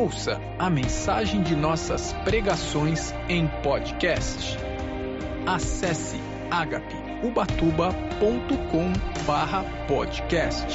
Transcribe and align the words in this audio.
Ouça 0.00 0.40
a 0.58 0.70
mensagem 0.70 1.42
de 1.42 1.54
nossas 1.54 2.14
pregações 2.24 3.12
em 3.28 3.46
podcast. 3.60 4.56
Acesse 5.46 6.16
agapeubatuba.com 6.50 9.26
barra 9.26 9.62
podcast. 9.86 10.66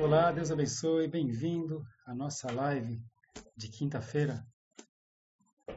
Olá, 0.00 0.32
Deus 0.32 0.50
abençoe, 0.50 1.06
bem-vindo 1.06 1.84
à 2.04 2.16
nossa 2.16 2.50
live 2.50 3.00
de 3.56 3.68
quinta-feira. 3.68 4.44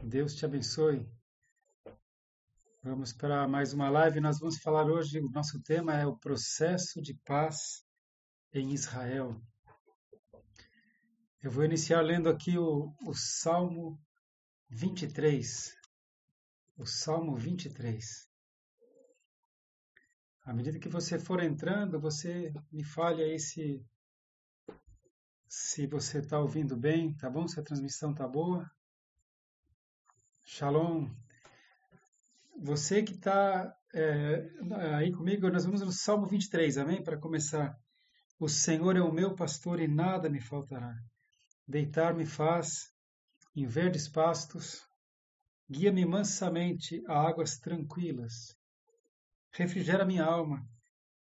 Deus 0.02 0.34
te 0.34 0.44
abençoe. 0.44 1.08
Vamos 2.82 3.12
para 3.12 3.46
mais 3.46 3.72
uma 3.72 3.88
live. 3.90 4.20
Nós 4.20 4.40
vamos 4.40 4.58
falar 4.58 4.86
hoje, 4.86 5.20
o 5.20 5.30
nosso 5.30 5.62
tema 5.62 5.94
é 5.94 6.04
o 6.04 6.18
processo 6.18 7.00
de 7.00 7.14
paz 7.24 7.84
em 8.52 8.72
Israel. 8.72 9.40
Eu 11.44 11.50
vou 11.50 11.62
iniciar 11.62 12.00
lendo 12.00 12.30
aqui 12.30 12.56
o, 12.56 12.90
o 13.06 13.12
Salmo 13.12 14.00
23. 14.70 15.74
O 16.78 16.86
Salmo 16.86 17.36
23. 17.36 18.02
À 20.42 20.54
medida 20.54 20.78
que 20.78 20.88
você 20.88 21.18
for 21.18 21.42
entrando, 21.42 22.00
você 22.00 22.50
me 22.72 22.82
fale 22.82 23.22
aí 23.22 23.38
se, 23.38 23.84
se 25.46 25.86
você 25.86 26.20
está 26.20 26.40
ouvindo 26.40 26.78
bem, 26.78 27.14
tá 27.14 27.28
bom? 27.28 27.46
Se 27.46 27.60
a 27.60 27.62
transmissão 27.62 28.12
está 28.12 28.26
boa. 28.26 28.66
Shalom. 30.44 31.10
Você 32.58 33.02
que 33.02 33.12
está 33.12 33.70
é, 33.92 34.48
aí 34.96 35.12
comigo, 35.12 35.50
nós 35.50 35.66
vamos 35.66 35.82
no 35.82 35.92
Salmo 35.92 36.26
23, 36.26 36.78
amém? 36.78 37.04
Para 37.04 37.18
começar. 37.18 37.78
O 38.40 38.48
Senhor 38.48 38.96
é 38.96 39.02
o 39.02 39.12
meu 39.12 39.34
pastor 39.34 39.78
e 39.78 39.86
nada 39.86 40.30
me 40.30 40.40
faltará. 40.40 40.96
Deitar-me 41.66 42.26
faz 42.26 42.92
em 43.56 43.66
verdes 43.66 44.08
pastos, 44.08 44.82
guia-me 45.70 46.04
mansamente 46.04 47.02
a 47.06 47.20
águas 47.20 47.58
tranquilas. 47.58 48.56
Refrigera 49.50 50.04
minha 50.04 50.24
alma, 50.24 50.66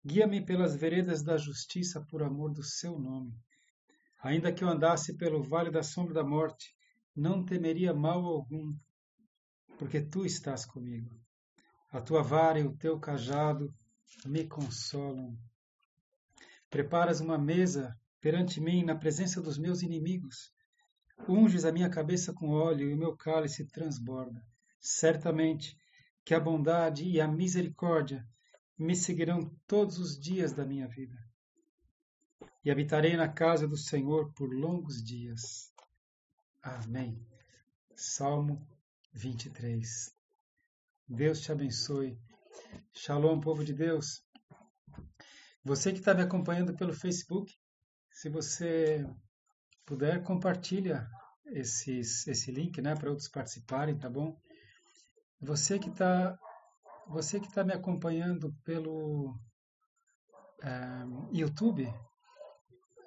guia-me 0.05 0.44
pelas 0.44 0.74
veredas 0.74 1.22
da 1.22 1.36
justiça 1.36 2.05
por 2.08 2.22
amor 2.22 2.52
do 2.52 2.62
seu 2.62 2.98
nome. 2.98 3.32
Ainda 4.22 4.52
que 4.52 4.64
eu 4.64 4.68
andasse 4.68 5.16
pelo 5.16 5.42
vale 5.42 5.70
da 5.70 5.82
sombra 5.82 6.14
da 6.14 6.24
morte, 6.24 6.74
não 7.14 7.44
temeria 7.44 7.94
mal 7.94 8.24
algum, 8.24 8.74
porque 9.78 10.00
tu 10.00 10.27
estás 10.27 10.66
comigo. 10.66 11.14
A 11.90 12.00
tua 12.00 12.22
vara 12.22 12.58
e 12.58 12.66
o 12.66 12.77
teu 12.77 12.98
cajado 12.98 13.72
me 14.27 14.46
consolam. 14.46 15.38
Preparas 16.68 17.20
uma 17.20 17.38
mesa 17.38 17.96
perante 18.25 18.58
mim 18.58 18.83
na 18.83 18.94
presença 18.94 19.39
dos 19.39 19.58
meus 19.58 19.83
inimigos. 19.83 20.50
Unges 21.28 21.67
a 21.67 21.70
minha 21.70 21.91
cabeça 21.91 22.33
com 22.33 22.48
óleo 22.48 22.89
e 22.89 22.94
o 22.94 22.97
meu 22.97 23.14
cálice 23.14 23.67
transborda. 23.67 24.42
Certamente 24.80 25.77
que 26.25 26.33
a 26.33 26.41
bondade 26.41 27.06
e 27.06 27.20
a 27.20 27.28
misericórdia 27.28 28.27
me 28.78 28.97
seguirão 28.97 29.55
todos 29.67 29.98
os 29.98 30.19
dias 30.19 30.55
da 30.55 30.64
minha 30.64 30.89
vida. 30.89 31.14
E 32.64 32.70
habitarei 32.70 33.14
na 33.14 33.28
casa 33.28 33.69
do 33.69 33.77
Senhor 33.77 34.33
por 34.33 34.50
longos 34.50 35.05
dias. 35.05 35.70
Amém. 36.62 37.22
Salmo 37.95 38.67
23. 39.12 40.11
Deus 41.06 41.42
te 41.42 41.52
abençoe. 41.52 42.19
Shalom, 42.95 43.39
povo 43.39 43.62
de 43.62 43.75
Deus. 43.75 44.25
Você 45.62 45.92
que 45.92 45.98
está 45.98 46.14
me 46.14 46.22
acompanhando 46.22 46.75
pelo 46.75 46.95
Facebook, 46.95 47.55
se 48.25 48.30
você 48.30 49.06
puder, 49.84 50.22
compartilha 50.22 51.06
esses, 51.48 52.27
esse 52.27 52.50
link 52.50 52.80
né, 52.80 52.94
para 52.94 53.11
outros 53.11 53.28
participarem, 53.28 53.98
tá 53.98 54.08
bom? 54.08 54.35
Você 55.42 55.79
que 55.79 55.90
está 55.90 56.34
você 57.07 57.39
que 57.39 57.48
está 57.48 57.63
me 57.63 57.74
acompanhando 57.74 58.51
pelo 58.64 59.39
é, 60.63 60.70
YouTube, 61.34 61.86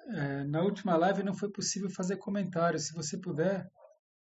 é, 0.06 0.44
na 0.44 0.62
última 0.62 0.96
live 0.96 1.24
não 1.24 1.34
foi 1.34 1.50
possível 1.50 1.90
fazer 1.90 2.16
comentário. 2.18 2.78
Se 2.78 2.94
você 2.94 3.18
puder, 3.18 3.68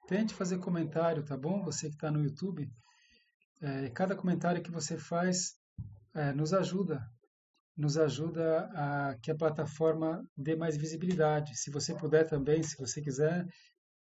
tente 0.06 0.32
fazer 0.32 0.58
comentário, 0.58 1.24
tá 1.24 1.36
bom? 1.36 1.60
Você 1.64 1.88
que 1.88 1.96
está 1.96 2.08
no 2.08 2.22
YouTube, 2.22 2.70
é, 3.60 3.90
cada 3.90 4.14
comentário 4.14 4.62
que 4.62 4.70
você 4.70 4.96
faz 4.96 5.56
nos 6.36 6.54
ajuda 6.54 7.04
nos 7.76 7.96
ajuda 7.98 8.70
a 8.74 9.16
que 9.20 9.30
a 9.30 9.34
plataforma 9.34 10.24
dê 10.36 10.54
mais 10.54 10.76
visibilidade. 10.76 11.56
Se 11.56 11.70
você 11.70 11.94
puder 11.94 12.24
também, 12.24 12.62
se 12.62 12.76
você 12.76 13.00
quiser, 13.02 13.46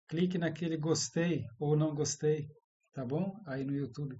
clique 0.07 0.37
naquele 0.37 0.77
gostei 0.77 1.45
ou 1.59 1.75
não 1.75 1.95
gostei, 1.95 2.47
tá 2.93 3.03
bom? 3.03 3.41
Aí 3.47 3.63
no 3.63 3.75
YouTube. 3.75 4.17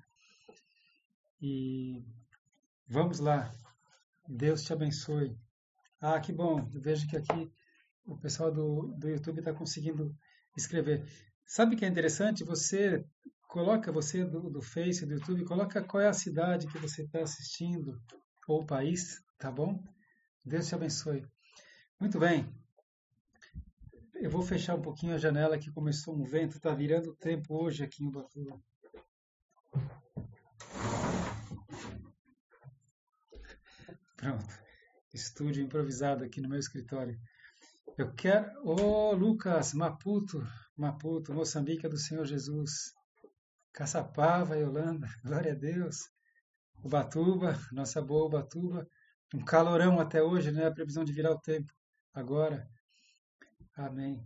E 1.42 2.04
vamos 2.88 3.20
lá. 3.20 3.54
Deus 4.28 4.64
te 4.64 4.74
abençoe. 4.74 5.38
Ah, 6.02 6.20
que 6.20 6.34
bom. 6.34 6.68
Eu 6.74 6.82
vejo 6.82 7.08
que 7.08 7.16
aqui 7.16 7.52
o 8.06 8.18
pessoal 8.18 8.52
do, 8.52 8.94
do 8.98 9.08
YouTube 9.08 9.40
está 9.40 9.54
conseguindo 9.54 10.16
escrever. 10.58 11.06
Sabe 11.46 11.76
que 11.76 11.86
é 11.86 11.88
interessante? 11.88 12.44
Você 12.44 13.06
coloca 13.48 13.92
você 13.92 14.26
do, 14.26 14.50
do 14.50 14.62
Face, 14.62 15.06
do 15.06 15.14
YouTube, 15.14 15.46
coloca 15.46 15.84
qual 15.84 16.02
é 16.02 16.08
a 16.08 16.14
cidade 16.14 16.68
que 16.68 16.80
você 16.80 17.04
está 17.04 17.22
assistindo 17.22 18.02
ou 18.48 18.66
país. 18.66 19.22
Tá 19.38 19.52
bom? 19.52 19.84
Deus 20.44 20.68
te 20.68 20.76
abençoe. 20.76 21.26
Muito 22.00 22.20
bem. 22.20 22.54
Eu 24.16 24.30
vou 24.30 24.42
fechar 24.42 24.76
um 24.76 24.82
pouquinho 24.82 25.16
a 25.16 25.18
janela 25.18 25.60
que 25.60 25.72
começou 25.72 26.16
um 26.16 26.24
vento, 26.24 26.60
tá 26.60 26.74
virando 26.74 27.12
o 27.12 27.16
tempo 27.16 27.62
hoje 27.62 27.84
aqui 27.84 28.04
em 28.04 28.08
Ubatuba. 28.08 28.60
Pronto. 34.16 34.64
Estúdio 35.14 35.62
improvisado 35.62 36.24
aqui 36.24 36.40
no 36.40 36.48
meu 36.48 36.58
escritório. 36.58 37.20
Eu 37.98 38.14
quero. 38.14 38.50
Ô, 38.64 38.76
oh, 38.82 39.14
Lucas, 39.14 39.74
Maputo, 39.74 40.42
Maputo, 40.76 41.34
Moçambique 41.34 41.86
é 41.86 41.90
do 41.90 41.98
Senhor 41.98 42.26
Jesus. 42.26 42.94
Caçapava, 43.74 44.58
Yolanda, 44.58 45.08
glória 45.24 45.52
a 45.52 45.56
Deus. 45.56 45.98
Ubatuba, 46.84 47.58
nossa 47.72 48.02
boa 48.02 48.26
Ubatuba 48.26 48.88
um 49.34 49.44
calorão 49.44 50.00
até 50.00 50.22
hoje, 50.22 50.52
né? 50.52 50.68
A 50.68 50.72
previsão 50.72 51.04
de 51.04 51.12
virar 51.12 51.32
o 51.32 51.40
tempo 51.40 51.74
agora. 52.14 52.70
Amém. 53.76 54.24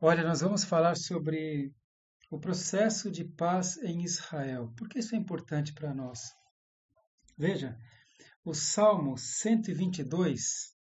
Olha, 0.00 0.24
nós 0.24 0.40
vamos 0.40 0.64
falar 0.64 0.96
sobre 0.96 1.70
o 2.30 2.38
processo 2.40 3.10
de 3.10 3.24
paz 3.24 3.76
em 3.78 4.02
Israel. 4.02 4.72
Por 4.76 4.88
que 4.88 4.98
isso 4.98 5.14
é 5.14 5.18
importante 5.18 5.74
para 5.74 5.94
nós? 5.94 6.32
Veja, 7.36 7.78
o 8.44 8.54
Salmo 8.54 9.18
122, 9.18 10.74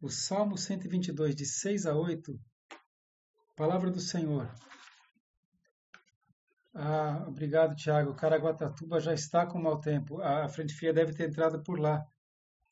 o 0.00 0.08
Salmo 0.08 0.56
122, 0.56 1.34
de 1.34 1.44
6 1.44 1.84
a 1.84 1.94
8, 1.94 2.40
palavra 3.54 3.90
do 3.90 4.00
Senhor. 4.00 4.50
Ah, 6.74 7.24
obrigado, 7.26 7.74
Tiago. 7.74 8.14
Caraguatatuba 8.14 9.00
já 9.00 9.12
está 9.12 9.44
com 9.46 9.60
mau 9.60 9.80
tempo. 9.80 10.20
A 10.20 10.48
frente 10.48 10.74
fria 10.74 10.92
deve 10.92 11.12
ter 11.12 11.28
entrado 11.28 11.62
por 11.62 11.80
lá. 11.80 12.06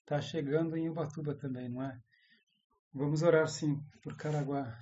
Está 0.01 0.21
chegando 0.21 0.77
em 0.77 0.89
Ubatuba 0.89 1.35
também, 1.35 1.69
não 1.69 1.83
é? 1.83 2.01
Vamos 2.93 3.23
orar 3.23 3.49
sim 3.49 3.81
por 4.03 4.17
Caraguá. 4.17 4.79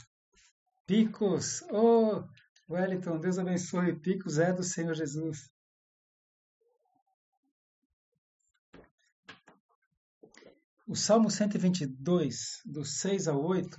Picos! 0.87 1.63
Oh, 1.71 2.23
Wellington, 2.69 3.19
Deus 3.19 3.39
abençoe. 3.39 3.99
Picos 3.99 4.39
é 4.39 4.53
do 4.53 4.63
Senhor 4.63 4.95
Jesus. 4.95 5.51
O 10.87 10.95
Salmo 10.95 11.29
122, 11.29 12.61
do 12.65 12.85
6 12.85 13.27
ao 13.27 13.43
8. 13.43 13.77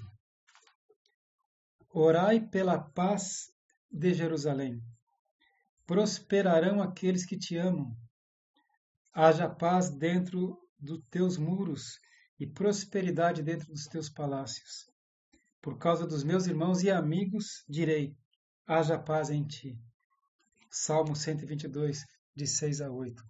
Orai 1.90 2.42
pela 2.42 2.78
paz 2.78 3.50
de 3.90 4.13
Jerusalém. 4.13 4.83
Prosperarão 5.88 6.81
aqueles 6.81 7.25
que 7.25 7.38
te 7.38 7.56
amam. 7.57 7.98
Haja 9.13 9.50
paz 9.50 9.89
dentro 9.89 10.60
dos 10.78 11.01
teus 11.10 11.38
muros 11.38 11.98
e 12.38 12.45
prosperidade 12.45 13.42
dentro 13.42 13.72
dos 13.72 13.88
teus 13.88 14.10
palácios. 14.10 14.86
Por 15.62 15.78
causa 15.80 16.06
dos 16.06 16.25
meus 16.25 16.45
irmãos 16.45 16.84
e 16.84 16.92
amigos, 16.92 17.63
direi: 17.69 18.16
haja 18.68 19.00
paz 19.00 19.30
em 19.30 19.48
ti. 19.48 19.80
Salmo 20.69 21.16
122, 21.16 22.06
de 22.36 22.45
6 22.45 22.81
a 22.81 22.92
8. 22.92 23.24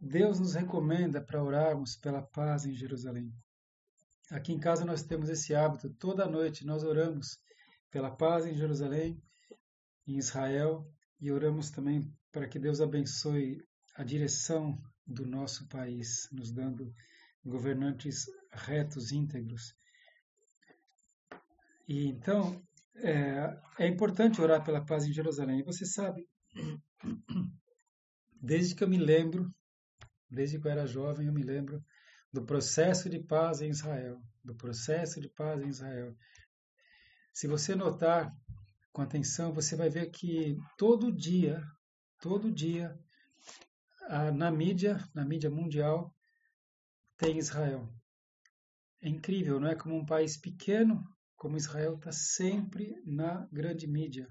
Deus 0.00 0.38
nos 0.38 0.54
recomenda 0.54 1.20
para 1.20 1.42
orarmos 1.42 1.96
pela 1.96 2.22
paz 2.22 2.64
em 2.66 2.72
Jerusalém. 2.72 3.34
Aqui 4.30 4.52
em 4.52 4.60
casa 4.60 4.84
nós 4.84 5.02
temos 5.02 5.28
esse 5.28 5.56
hábito, 5.56 5.90
toda 5.90 6.24
noite 6.28 6.64
nós 6.64 6.84
oramos 6.84 7.36
pela 7.90 8.14
paz 8.14 8.46
em 8.46 8.54
Jerusalém, 8.54 9.20
em 10.06 10.16
Israel, 10.16 10.88
e 11.20 11.30
oramos 11.30 11.70
também 11.70 12.12
para 12.30 12.48
que 12.48 12.58
Deus 12.58 12.80
abençoe 12.80 13.62
a 13.94 14.04
direção 14.04 14.80
do 15.06 15.26
nosso 15.26 15.66
país, 15.68 16.28
nos 16.30 16.52
dando 16.52 16.92
governantes 17.44 18.26
retos, 18.52 19.10
íntegros. 19.10 19.74
E 21.88 22.06
então 22.06 22.62
é, 22.96 23.58
é 23.78 23.86
importante 23.86 24.40
orar 24.40 24.64
pela 24.64 24.84
paz 24.84 25.06
em 25.06 25.12
Jerusalém. 25.12 25.60
E 25.60 25.64
você 25.64 25.84
sabe, 25.84 26.28
desde 28.40 28.74
que 28.74 28.84
eu 28.84 28.88
me 28.88 28.98
lembro, 28.98 29.52
desde 30.30 30.60
que 30.60 30.66
eu 30.66 30.70
era 30.70 30.86
jovem, 30.86 31.26
eu 31.26 31.32
me 31.32 31.42
lembro 31.42 31.82
do 32.32 32.44
processo 32.44 33.08
de 33.08 33.18
paz 33.18 33.60
em 33.60 33.70
Israel, 33.70 34.20
do 34.44 34.54
processo 34.54 35.20
de 35.20 35.28
paz 35.30 35.62
em 35.62 35.68
Israel. 35.68 36.14
Se 37.32 37.46
você 37.46 37.74
notar 37.74 38.32
com 38.98 39.02
atenção, 39.02 39.52
você 39.52 39.76
vai 39.76 39.88
ver 39.88 40.10
que 40.10 40.58
todo 40.76 41.12
dia, 41.12 41.62
todo 42.20 42.50
dia, 42.50 42.98
na 44.34 44.50
mídia, 44.50 44.98
na 45.14 45.24
mídia 45.24 45.48
mundial, 45.48 46.12
tem 47.16 47.38
Israel. 47.38 47.88
É 49.00 49.08
incrível, 49.08 49.60
não 49.60 49.68
é? 49.68 49.76
Como 49.76 49.94
um 49.94 50.04
país 50.04 50.36
pequeno 50.36 51.00
como 51.36 51.56
Israel 51.56 51.94
está 51.94 52.10
sempre 52.10 53.00
na 53.06 53.46
grande 53.52 53.86
mídia. 53.86 54.28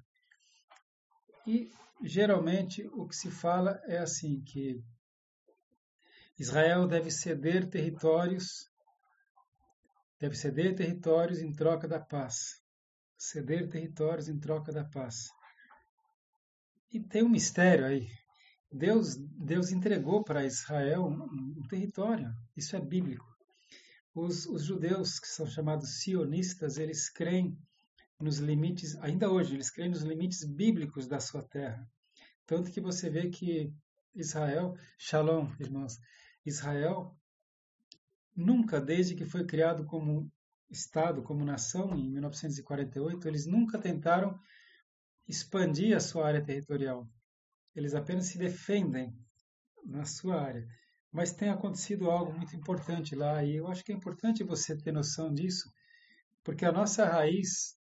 E 1.46 1.72
geralmente 2.04 2.86
o 2.88 3.08
que 3.08 3.16
se 3.16 3.32
fala 3.32 3.82
é 3.86 4.00
assim 4.00 4.42
que 4.42 4.84
Israel 6.38 6.86
deve 6.90 7.10
ceder 7.10 7.70
territórios, 7.70 8.70
deve 10.20 10.36
ceder 10.36 10.76
territórios 10.76 11.40
em 11.40 11.54
troca 11.54 11.88
da 11.88 12.02
paz. 12.02 12.67
Ceder 13.18 13.70
territórios 13.70 14.30
em 14.30 14.40
troca 14.40 14.72
da 14.72 14.84
paz. 14.84 15.30
E 16.92 17.00
tem 17.00 17.24
um 17.24 17.30
mistério 17.30 17.86
aí. 17.86 18.08
Deus, 18.72 19.16
Deus 19.16 19.72
entregou 19.72 20.24
para 20.24 20.46
Israel 20.46 21.06
um, 21.06 21.60
um 21.60 21.68
território. 21.68 22.34
Isso 22.56 22.76
é 22.76 22.82
bíblico. 22.82 23.26
Os, 24.14 24.46
os 24.46 24.64
judeus, 24.64 25.20
que 25.20 25.28
são 25.28 25.46
chamados 25.48 26.02
sionistas, 26.02 26.78
eles 26.78 27.10
creem 27.10 27.58
nos 28.20 28.40
limites, 28.40 28.96
ainda 28.98 29.30
hoje, 29.30 29.54
eles 29.54 29.70
creem 29.70 29.90
nos 29.90 30.02
limites 30.02 30.44
bíblicos 30.44 31.08
da 31.08 31.20
sua 31.20 31.44
terra. 31.44 31.88
Tanto 32.46 32.72
que 32.72 32.82
você 32.82 33.10
vê 33.10 33.30
que 33.30 33.72
Israel, 34.16 34.76
Shalom, 34.98 35.52
irmãos, 35.60 36.00
Israel 36.46 37.16
nunca, 38.36 38.82
desde 38.82 39.16
que 39.16 39.26
foi 39.26 39.46
criado 39.46 39.86
como 39.86 40.32
Estado, 40.70 41.24
como 41.24 41.46
nação, 41.46 41.96
em 41.96 42.10
1948, 42.12 43.28
eles 43.28 43.46
nunca 43.46 43.80
tentaram 43.80 44.38
expandir 45.28 45.96
a 45.96 46.00
sua 46.00 46.28
área 46.28 46.44
territorial. 46.44 47.08
Eles 47.76 47.94
apenas 47.94 48.26
se 48.26 48.38
defendem 48.38 49.14
na 49.86 50.06
sua 50.06 50.42
área. 50.42 50.68
Mas 51.12 51.32
tem 51.32 51.50
acontecido 51.50 52.10
algo 52.10 52.34
muito 52.34 52.56
importante 52.56 53.16
lá, 53.16 53.44
e 53.44 53.56
eu 53.56 53.68
acho 53.68 53.84
que 53.84 53.92
é 53.92 53.96
importante 53.96 54.44
você 54.44 54.76
ter 54.76 54.92
noção 54.92 55.34
disso, 55.34 55.72
porque 56.44 56.66
a 56.66 56.72
nossa 56.72 57.06
raiz 57.06 57.78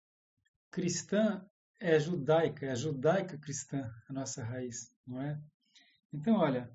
cristã 0.70 1.44
é 1.80 1.98
judaica, 1.98 2.66
é 2.66 2.74
judaica 2.74 3.38
cristã, 3.38 3.90
a 4.08 4.12
nossa 4.12 4.42
raiz, 4.42 4.90
não 5.06 5.20
é? 5.20 5.40
Então, 6.12 6.36
olha, 6.36 6.70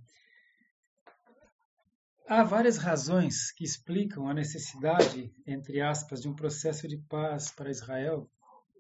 Há 2.32 2.44
várias 2.44 2.78
razões 2.78 3.52
que 3.52 3.64
explicam 3.64 4.28
a 4.28 4.36
necessidade, 4.36 5.34
entre 5.48 5.82
aspas, 5.82 6.22
de 6.22 6.30
um 6.30 6.36
processo 6.36 6.88
de 6.88 6.96
paz 6.96 7.50
para 7.50 7.72
Israel, 7.72 8.30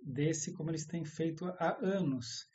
desse 0.04 0.54
como 0.54 0.70
eles 0.70 0.86
têm 0.86 1.04
feito 1.04 1.48
há 1.58 1.76
anos, 1.82 2.48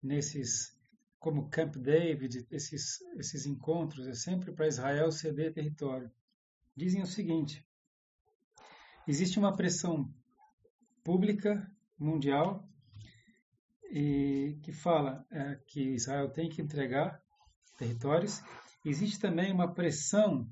nesses, 0.00 0.72
como 1.18 1.50
Camp 1.50 1.74
David, 1.74 2.46
esses, 2.48 3.00
esses 3.18 3.44
encontros, 3.44 4.06
é 4.06 4.14
sempre 4.14 4.52
para 4.52 4.68
Israel 4.68 5.10
ceder 5.10 5.52
território. 5.52 6.08
Dizem 6.76 7.02
o 7.02 7.06
seguinte: 7.06 7.66
existe 9.08 9.36
uma 9.36 9.56
pressão 9.56 10.14
pública 11.02 11.68
mundial 11.98 12.64
e 13.90 14.60
que 14.62 14.70
fala 14.70 15.26
é, 15.28 15.56
que 15.66 15.94
Israel 15.94 16.30
tem 16.30 16.48
que 16.48 16.62
entregar 16.62 17.20
territórios 17.76 18.40
existe 18.84 19.18
também 19.18 19.52
uma 19.52 19.72
pressão 19.72 20.48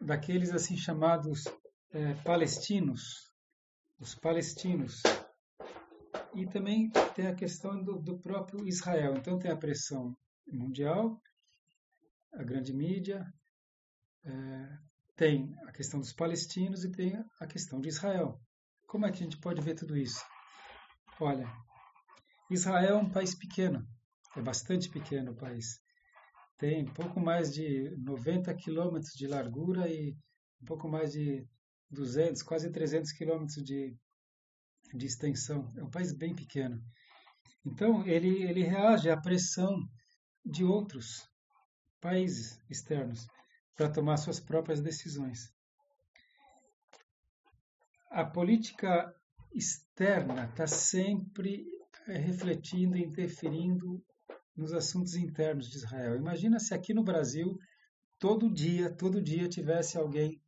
daqueles 0.00 0.50
assim 0.50 0.76
chamados 0.76 1.44
é, 1.92 2.14
palestinos, 2.22 3.30
os 3.98 4.14
palestinos. 4.14 5.02
E 6.34 6.46
também 6.46 6.90
tem 7.14 7.26
a 7.26 7.34
questão 7.34 7.82
do, 7.82 7.98
do 7.98 8.18
próprio 8.18 8.66
Israel. 8.66 9.16
Então 9.16 9.38
tem 9.38 9.50
a 9.50 9.56
pressão 9.56 10.16
mundial, 10.46 11.20
a 12.32 12.42
grande 12.42 12.72
mídia, 12.72 13.26
é, 14.24 14.78
tem 15.16 15.54
a 15.66 15.72
questão 15.72 16.00
dos 16.00 16.12
palestinos 16.12 16.84
e 16.84 16.90
tem 16.90 17.12
a 17.40 17.46
questão 17.46 17.80
de 17.80 17.88
Israel. 17.88 18.40
Como 18.86 19.06
é 19.06 19.10
que 19.10 19.18
a 19.18 19.22
gente 19.22 19.38
pode 19.38 19.60
ver 19.60 19.74
tudo 19.74 19.96
isso? 19.96 20.24
Olha, 21.20 21.46
Israel 22.50 22.98
é 22.98 23.02
um 23.02 23.10
país 23.10 23.34
pequeno, 23.34 23.86
é 24.36 24.40
bastante 24.40 24.88
pequeno 24.88 25.32
o 25.32 25.36
país 25.36 25.80
tem 26.60 26.84
pouco 26.84 27.18
mais 27.18 27.50
de 27.52 27.90
90 27.96 28.54
quilômetros 28.54 29.14
de 29.14 29.26
largura 29.26 29.88
e 29.88 30.14
um 30.60 30.66
pouco 30.66 30.86
mais 30.86 31.12
de 31.12 31.42
200, 31.90 32.42
quase 32.42 32.70
300 32.70 33.12
quilômetros 33.12 33.64
de, 33.64 33.96
de 34.92 35.06
extensão. 35.06 35.72
É 35.78 35.82
um 35.82 35.88
país 35.88 36.12
bem 36.12 36.34
pequeno. 36.34 36.78
Então, 37.64 38.06
ele, 38.06 38.42
ele 38.42 38.62
reage 38.62 39.08
à 39.08 39.18
pressão 39.18 39.74
de 40.44 40.62
outros 40.62 41.26
países 41.98 42.60
externos 42.68 43.26
para 43.74 43.90
tomar 43.90 44.18
suas 44.18 44.38
próprias 44.38 44.82
decisões. 44.82 45.50
A 48.10 48.22
política 48.22 49.14
externa 49.54 50.44
está 50.44 50.66
sempre 50.66 51.64
eh, 52.06 52.18
refletindo 52.18 52.98
e 52.98 53.04
interferindo 53.04 54.04
nos 54.56 54.72
assuntos 54.72 55.14
internos 55.14 55.70
de 55.70 55.78
Israel. 55.78 56.16
Imagina 56.16 56.58
se 56.58 56.74
aqui 56.74 56.92
no 56.92 57.02
Brasil, 57.02 57.58
todo 58.18 58.52
dia, 58.52 58.90
todo 58.90 59.22
dia 59.22 59.48
tivesse 59.48 59.96
alguém 59.96 60.40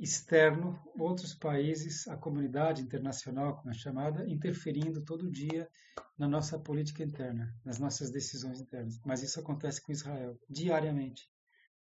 externo, 0.00 0.80
outros 0.98 1.34
países, 1.34 2.08
a 2.08 2.16
comunidade 2.16 2.82
internacional, 2.82 3.56
como 3.56 3.70
é 3.70 3.74
chamada, 3.74 4.26
interferindo 4.28 5.04
todo 5.04 5.30
dia 5.30 5.68
na 6.16 6.26
nossa 6.26 6.58
política 6.58 7.02
interna, 7.02 7.54
nas 7.64 7.78
nossas 7.78 8.10
decisões 8.10 8.60
internas. 8.60 8.98
Mas 9.04 9.22
isso 9.22 9.38
acontece 9.38 9.82
com 9.82 9.92
Israel, 9.92 10.38
diariamente. 10.48 11.28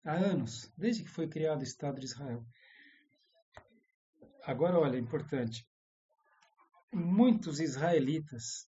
Há 0.05 0.13
anos, 0.13 0.71
desde 0.77 1.05
que 1.05 1.11
foi 1.11 1.27
criado 1.27 1.61
o 1.61 1.65
Estado 1.65 1.99
de 1.99 2.07
Israel. 2.07 2.45
Agora, 4.45 4.79
olha, 4.79 4.99
importante. 4.99 5.67
Muitos 6.93 7.61
israelitas 7.61 8.69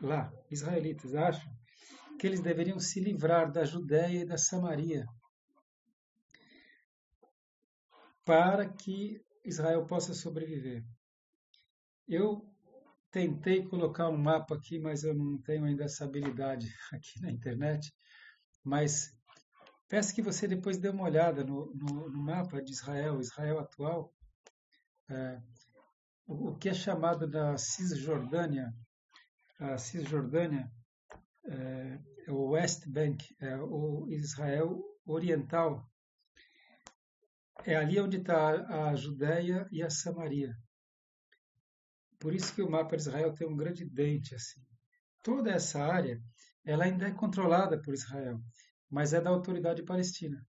lá, 0.00 0.32
israelitas, 0.50 1.14
acham 1.14 1.50
que 2.18 2.26
eles 2.26 2.40
deveriam 2.40 2.80
se 2.80 3.00
livrar 3.00 3.50
da 3.50 3.64
Judéia 3.64 4.22
e 4.22 4.26
da 4.26 4.36
Samaria 4.36 5.06
para 8.24 8.68
que 8.68 9.24
Israel 9.42 9.86
possa 9.86 10.12
sobreviver. 10.12 10.84
Eu 12.06 12.44
tentei 13.10 13.64
colocar 13.64 14.10
um 14.10 14.18
mapa 14.18 14.54
aqui, 14.54 14.78
mas 14.78 15.02
eu 15.02 15.14
não 15.14 15.40
tenho 15.40 15.64
ainda 15.64 15.84
essa 15.84 16.04
habilidade 16.04 16.66
aqui 16.92 17.22
na 17.22 17.30
internet. 17.30 17.90
Mas 18.62 19.10
peço 19.88 20.14
que 20.14 20.20
você 20.20 20.46
depois 20.46 20.76
dê 20.76 20.90
uma 20.90 21.04
olhada 21.04 21.42
no, 21.42 21.72
no, 21.74 22.10
no 22.10 22.22
mapa 22.22 22.60
de 22.60 22.72
Israel, 22.72 23.18
Israel 23.18 23.60
atual, 23.60 24.12
é, 25.08 25.40
o, 26.26 26.50
o, 26.50 26.58
que 26.58 26.68
é 26.68 26.74
chamado 26.74 27.26
da 27.26 27.56
Cisjordânia. 27.56 28.70
A 29.58 29.78
Cisjordânia 29.78 30.70
é, 31.48 31.98
é, 32.26 32.32
o 32.32 32.50
West 32.50 32.86
Bank, 32.86 33.34
é 33.40 33.56
o 33.56 34.06
Israel 34.10 34.78
Oriental. 35.06 35.88
É 37.64 37.74
ali 37.74 37.98
onde 38.00 38.18
está 38.18 38.90
a 38.90 38.94
Judéia 38.94 39.66
e 39.72 39.82
a 39.82 39.90
Samaria. 39.90 40.54
Por 42.18 42.34
isso 42.34 42.54
que 42.54 42.62
o 42.62 42.70
mapa 42.70 42.96
de 42.96 43.02
Israel 43.02 43.32
tem 43.34 43.46
um 43.46 43.56
grande 43.56 43.84
dente 43.84 44.34
assim. 44.34 44.60
Toda 45.22 45.50
essa 45.50 45.80
área, 45.80 46.20
ela 46.64 46.84
ainda 46.84 47.08
é 47.08 47.12
controlada 47.12 47.80
por 47.80 47.94
Israel, 47.94 48.40
mas 48.90 49.12
é 49.12 49.20
da 49.20 49.30
autoridade 49.30 49.82
palestina. 49.82 50.44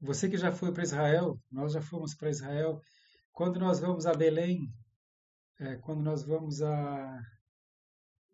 Você 0.00 0.28
que 0.28 0.36
já 0.36 0.50
foi 0.50 0.72
para 0.72 0.82
Israel, 0.82 1.38
nós 1.50 1.72
já 1.72 1.80
fomos 1.80 2.14
para 2.14 2.30
Israel. 2.30 2.80
Quando 3.32 3.60
nós 3.60 3.80
vamos 3.80 4.04
a 4.06 4.12
Belém, 4.12 4.72
é, 5.60 5.76
quando 5.76 6.02
nós 6.02 6.24
vamos 6.24 6.60
a, 6.60 7.20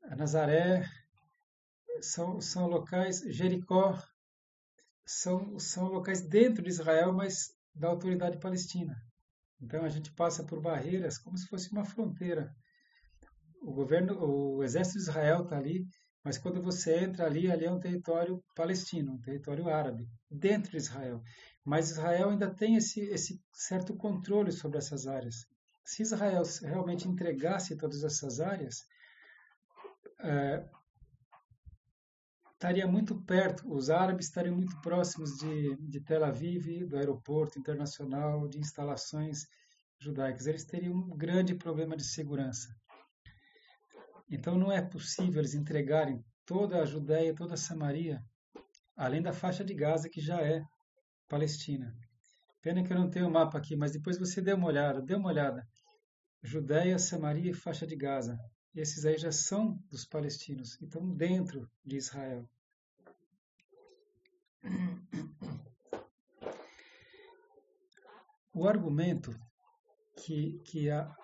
a 0.04 0.16
Nazaré, 0.16 0.82
são, 2.02 2.40
são 2.40 2.66
locais, 2.66 3.20
Jericó, 3.28 3.98
são, 5.04 5.58
são 5.58 5.88
locais 5.88 6.20
dentro 6.20 6.62
de 6.62 6.68
Israel, 6.68 7.12
mas 7.12 7.54
da 7.74 7.88
autoridade 7.88 8.38
palestina. 8.38 8.94
Então 9.60 9.84
a 9.84 9.88
gente 9.88 10.12
passa 10.12 10.44
por 10.44 10.60
barreiras 10.60 11.18
como 11.18 11.36
se 11.36 11.46
fosse 11.46 11.70
uma 11.72 11.84
fronteira. 11.84 12.54
O 13.62 13.72
governo, 13.72 14.18
o 14.20 14.62
exército 14.62 14.98
de 14.98 15.04
Israel 15.04 15.42
está 15.42 15.56
ali, 15.56 15.86
mas 16.22 16.38
quando 16.38 16.62
você 16.62 16.98
entra 16.98 17.26
ali, 17.26 17.50
ali 17.50 17.64
é 17.64 17.70
um 17.70 17.80
território 17.80 18.42
palestino, 18.54 19.14
um 19.14 19.20
território 19.20 19.68
árabe, 19.68 20.06
dentro 20.30 20.70
de 20.70 20.76
Israel. 20.76 21.22
Mas 21.64 21.90
Israel 21.90 22.30
ainda 22.30 22.54
tem 22.54 22.76
esse, 22.76 23.00
esse 23.00 23.40
certo 23.52 23.96
controle 23.96 24.52
sobre 24.52 24.78
essas 24.78 25.06
áreas. 25.06 25.46
Se 25.84 26.02
Israel 26.02 26.42
realmente 26.62 27.08
entregasse 27.08 27.76
todas 27.76 28.04
essas 28.04 28.40
áreas, 28.40 28.84
é, 30.20 30.68
estaria 32.58 32.88
muito 32.88 33.14
perto, 33.22 33.72
os 33.72 33.88
árabes 33.88 34.26
estariam 34.26 34.56
muito 34.56 34.80
próximos 34.80 35.36
de, 35.38 35.76
de 35.76 36.00
Tel 36.00 36.24
Aviv, 36.24 36.84
do 36.86 36.96
aeroporto 36.96 37.56
internacional, 37.56 38.48
de 38.48 38.58
instalações 38.58 39.46
judaicas. 40.00 40.44
Eles 40.44 40.64
teriam 40.64 40.92
um 40.92 41.16
grande 41.16 41.54
problema 41.54 41.96
de 41.96 42.02
segurança. 42.02 42.68
Então 44.28 44.58
não 44.58 44.72
é 44.72 44.82
possível 44.82 45.40
eles 45.40 45.54
entregarem 45.54 46.20
toda 46.44 46.82
a 46.82 46.84
Judéia, 46.84 47.32
toda 47.32 47.54
a 47.54 47.56
Samaria, 47.56 48.20
além 48.96 49.22
da 49.22 49.32
faixa 49.32 49.64
de 49.64 49.72
Gaza, 49.72 50.10
que 50.10 50.20
já 50.20 50.40
é 50.42 50.60
Palestina. 51.28 51.94
Pena 52.60 52.82
que 52.82 52.92
eu 52.92 52.98
não 52.98 53.08
tenho 53.08 53.28
o 53.28 53.30
mapa 53.30 53.56
aqui, 53.56 53.76
mas 53.76 53.92
depois 53.92 54.18
você 54.18 54.42
dê 54.42 54.52
uma 54.52 54.66
olhada, 54.66 55.00
dê 55.00 55.14
uma 55.14 55.28
olhada. 55.28 55.64
Judéia, 56.42 56.98
Samaria 56.98 57.52
e 57.52 57.54
faixa 57.54 57.86
de 57.86 57.94
Gaza. 57.94 58.36
Esses 58.74 59.04
aí 59.04 59.18
já 59.18 59.32
são 59.32 59.74
dos 59.90 60.04
palestinos, 60.04 60.80
então 60.80 61.08
dentro 61.14 61.68
de 61.84 61.96
Israel. 61.96 62.48
O 68.52 68.66
argumento 68.66 69.38
que, 70.16 70.58
que 70.64 70.90
a, 70.90 71.14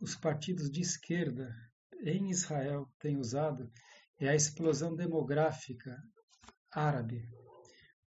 os 0.00 0.14
partidos 0.14 0.70
de 0.70 0.80
esquerda 0.80 1.54
em 2.02 2.30
Israel 2.30 2.90
têm 2.98 3.16
usado 3.16 3.70
é 4.18 4.28
a 4.28 4.34
explosão 4.34 4.94
demográfica 4.94 6.02
árabe. 6.70 7.28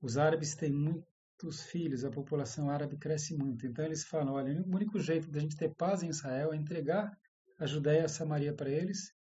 Os 0.01 0.17
árabes 0.17 0.55
têm 0.55 0.71
muitos 0.71 1.63
filhos, 1.63 2.03
a 2.03 2.11
população 2.11 2.69
árabe 2.69 2.97
cresce 2.97 3.35
muito. 3.35 3.65
Então 3.65 3.83
eles 3.83 4.03
falam: 4.03 4.33
olha, 4.33 4.61
o 4.61 4.75
único 4.75 4.99
jeito 4.99 5.29
da 5.29 5.39
gente 5.39 5.57
ter 5.57 5.73
paz 5.75 6.03
em 6.03 6.09
Israel 6.09 6.53
é 6.53 6.55
entregar 6.55 7.17
a 7.57 7.65
Judéia 7.65 8.01
e 8.01 8.05
a 8.05 8.09
Samaria 8.09 8.53
para 8.53 8.69
eles, 8.69 9.13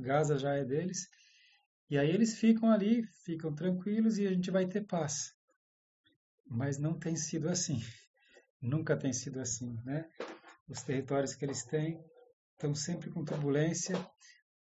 Gaza 0.00 0.38
já 0.38 0.54
é 0.54 0.64
deles, 0.64 1.08
e 1.90 1.96
aí 1.96 2.10
eles 2.10 2.34
ficam 2.38 2.70
ali, 2.70 3.02
ficam 3.24 3.54
tranquilos 3.54 4.18
e 4.18 4.26
a 4.26 4.30
gente 4.30 4.50
vai 4.50 4.66
ter 4.66 4.86
paz. 4.86 5.32
Mas 6.46 6.78
não 6.78 6.98
tem 6.98 7.16
sido 7.16 7.48
assim. 7.48 7.80
Nunca 8.60 8.96
tem 8.96 9.12
sido 9.12 9.40
assim, 9.40 9.80
né? 9.84 10.08
Os 10.68 10.82
territórios 10.82 11.34
que 11.34 11.44
eles 11.44 11.64
têm 11.64 12.02
estão 12.52 12.74
sempre 12.74 13.10
com 13.10 13.24
turbulência. 13.24 13.94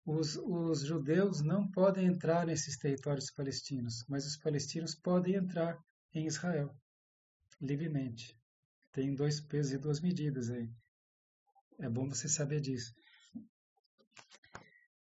Os, 0.04 0.36
os 0.36 0.82
judeus 0.82 1.40
não 1.40 1.70
podem 1.70 2.06
entrar 2.06 2.46
nesses 2.46 2.76
territórios 2.76 3.30
palestinos, 3.30 4.04
mas 4.06 4.26
os 4.26 4.36
palestinos 4.36 4.94
podem 4.94 5.34
entrar 5.34 5.78
em 6.12 6.26
Israel 6.26 6.76
livremente. 7.58 8.38
Tem 8.92 9.14
dois 9.14 9.40
pesos 9.40 9.72
e 9.72 9.78
duas 9.78 10.00
medidas 10.00 10.50
aí. 10.50 10.70
É 11.78 11.88
bom 11.88 12.09
você 12.09 12.28
saber 12.28 12.61
disso. 12.61 12.95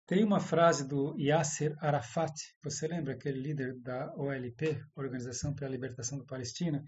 Tem 0.06 0.24
uma 0.24 0.40
frase 0.40 0.88
do 0.88 1.16
Yasser 1.20 1.78
Arafat, 1.80 2.34
você 2.64 2.88
lembra 2.88 3.14
aquele 3.14 3.40
líder 3.40 3.80
da 3.80 4.12
OLP, 4.16 4.84
Organização 4.96 5.54
para 5.54 5.68
a 5.68 5.70
Libertação 5.70 6.18
da 6.18 6.26
Palestina? 6.26 6.84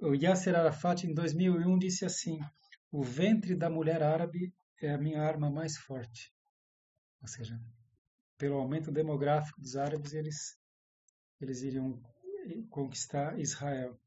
O 0.00 0.14
Yasser 0.14 0.54
Arafat, 0.54 1.04
em 1.04 1.14
2001, 1.14 1.78
disse 1.78 2.04
assim: 2.04 2.38
O 2.92 3.02
ventre 3.02 3.56
da 3.56 3.68
mulher 3.68 4.02
árabe 4.02 4.54
é 4.80 4.92
a 4.92 4.98
minha 4.98 5.20
arma 5.20 5.50
mais 5.50 5.76
forte. 5.76 6.32
Ou 7.20 7.26
seja, 7.26 7.60
pelo 8.38 8.56
aumento 8.56 8.92
demográfico 8.92 9.60
dos 9.60 9.76
árabes, 9.76 10.12
eles, 10.12 10.56
eles 11.40 11.62
iriam 11.62 12.00
conquistar 12.68 13.38
Israel. 13.38 13.98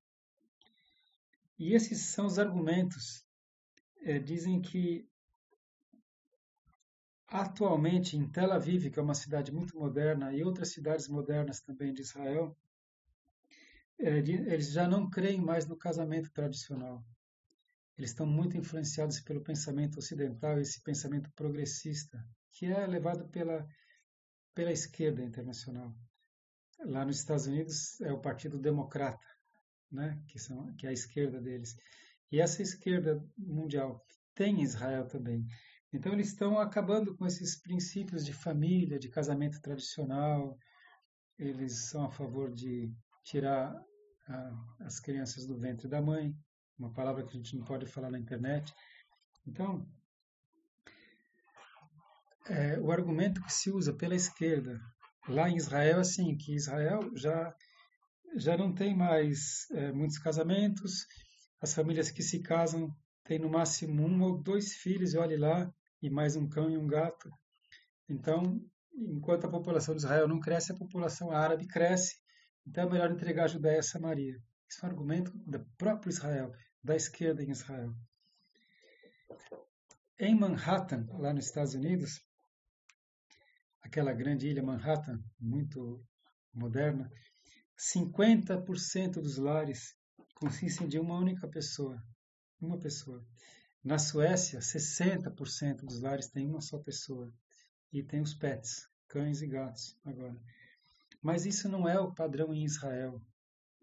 E 1.59 1.73
esses 1.73 2.13
são 2.13 2.25
os 2.25 2.37
argumentos 2.37 3.24
é, 4.05 4.19
dizem 4.19 4.61
que 4.61 5.09
atualmente 7.27 8.15
em 8.15 8.29
Tel 8.29 8.53
Aviv, 8.53 8.91
que 8.91 8.99
é 8.99 9.01
uma 9.01 9.15
cidade 9.15 9.51
muito 9.51 9.77
moderna, 9.77 10.31
e 10.31 10.43
outras 10.43 10.71
cidades 10.71 11.07
modernas 11.07 11.59
também 11.59 11.91
de 11.91 12.01
Israel, 12.01 12.55
é, 13.99 14.19
eles 14.19 14.71
já 14.71 14.87
não 14.87 15.09
creem 15.09 15.41
mais 15.41 15.65
no 15.65 15.75
casamento 15.75 16.31
tradicional. 16.31 17.03
Eles 17.97 18.11
estão 18.11 18.27
muito 18.27 18.57
influenciados 18.57 19.19
pelo 19.21 19.41
pensamento 19.41 19.97
ocidental, 19.97 20.59
esse 20.59 20.81
pensamento 20.81 21.31
progressista, 21.31 22.23
que 22.51 22.67
é 22.67 22.85
levado 22.85 23.27
pela, 23.29 23.67
pela 24.53 24.71
esquerda 24.71 25.23
internacional. 25.23 25.95
Lá 26.79 27.05
nos 27.05 27.17
Estados 27.17 27.47
Unidos 27.47 27.99
é 28.01 28.11
o 28.11 28.21
Partido 28.21 28.59
Democrata, 28.59 29.25
né, 29.89 30.21
que, 30.27 30.37
são, 30.37 30.75
que 30.75 30.85
é 30.85 30.89
a 30.89 30.93
esquerda 30.93 31.41
deles. 31.41 31.75
E 32.35 32.41
essa 32.41 32.61
esquerda 32.61 33.25
mundial 33.37 34.05
tem 34.33 34.61
Israel 34.61 35.07
também. 35.07 35.47
Então 35.93 36.11
eles 36.11 36.27
estão 36.27 36.59
acabando 36.59 37.15
com 37.15 37.25
esses 37.25 37.61
princípios 37.61 38.25
de 38.25 38.33
família, 38.33 38.99
de 38.99 39.07
casamento 39.07 39.61
tradicional. 39.61 40.57
Eles 41.39 41.87
são 41.89 42.03
a 42.03 42.11
favor 42.11 42.53
de 42.53 42.91
tirar 43.23 43.73
a, 44.27 44.51
as 44.81 44.99
crianças 44.99 45.47
do 45.47 45.57
ventre 45.57 45.87
da 45.87 46.01
mãe, 46.01 46.35
uma 46.77 46.91
palavra 46.91 47.25
que 47.25 47.29
a 47.29 47.37
gente 47.37 47.55
não 47.55 47.63
pode 47.63 47.85
falar 47.85 48.11
na 48.11 48.19
internet. 48.19 48.73
Então, 49.47 49.87
é, 52.49 52.77
o 52.81 52.91
argumento 52.91 53.41
que 53.43 53.53
se 53.53 53.71
usa 53.71 53.93
pela 53.93 54.13
esquerda 54.13 54.77
lá 55.29 55.49
em 55.49 55.55
Israel 55.55 55.99
é 55.99 56.01
assim, 56.01 56.35
que 56.35 56.53
Israel 56.53 56.99
já 57.15 57.55
já 58.37 58.57
não 58.57 58.73
tem 58.73 58.93
mais 58.93 59.69
é, 59.71 59.93
muitos 59.93 60.17
casamentos, 60.17 61.05
as 61.65 61.73
famílias 61.73 62.11
que 62.11 62.21
se 62.21 62.43
casam 62.43 62.95
têm 63.23 63.39
no 63.39 63.49
máximo 63.49 64.05
um 64.05 64.21
ou 64.21 64.37
dois 64.37 64.75
filhos, 64.75 65.15
e 65.15 65.17
olhe 65.17 65.35
lá, 65.35 65.67
e 65.99 66.11
mais 66.11 66.35
um 66.35 66.47
cão 66.47 66.69
e 66.69 66.77
um 66.77 66.85
gato. 66.85 67.27
Então, 68.07 68.61
enquanto 68.93 69.45
a 69.45 69.49
população 69.49 69.95
de 69.95 70.01
Israel 70.01 70.27
não 70.27 70.39
cresce, 70.39 70.71
a 70.71 70.77
população 70.77 71.31
árabe 71.31 71.65
cresce. 71.65 72.17
Então 72.67 72.83
é 72.83 72.91
melhor 72.91 73.11
entregar 73.11 73.45
a 73.45 73.47
Judéia 73.47 73.79
a 73.79 73.83
Samaria. 73.83 74.37
Isso 74.69 74.83
é 74.83 74.87
um 74.87 74.91
argumento 74.91 75.31
do 75.35 75.65
próprio 75.75 76.11
Israel, 76.11 76.51
da 76.83 76.95
esquerda 76.95 77.41
em 77.41 77.49
Israel. 77.49 77.91
Em 80.19 80.35
Manhattan, 80.35 81.07
lá 81.17 81.33
nos 81.33 81.45
Estados 81.45 81.73
Unidos, 81.73 82.21
aquela 83.81 84.13
grande 84.13 84.47
ilha 84.47 84.61
Manhattan, 84.61 85.19
muito 85.39 86.05
moderna, 86.53 87.09
50% 87.75 89.13
dos 89.13 89.37
lares 89.37 89.95
consistem 90.35 90.87
de 90.87 90.99
uma 90.99 91.17
única 91.17 91.47
pessoa. 91.47 92.01
Uma 92.61 92.77
pessoa. 92.77 93.25
Na 93.83 93.97
Suécia, 93.97 94.59
60% 94.59 95.85
dos 95.85 96.01
lares 96.01 96.27
têm 96.27 96.47
uma 96.47 96.61
só 96.61 96.77
pessoa. 96.77 97.33
E 97.91 98.03
tem 98.03 98.21
os 98.21 98.33
pets, 98.33 98.89
cães 99.07 99.41
e 99.41 99.47
gatos, 99.47 99.97
agora. 100.03 100.35
Mas 101.21 101.45
isso 101.45 101.69
não 101.69 101.87
é 101.87 101.99
o 101.99 102.13
padrão 102.13 102.53
em 102.53 102.63
Israel. 102.65 103.21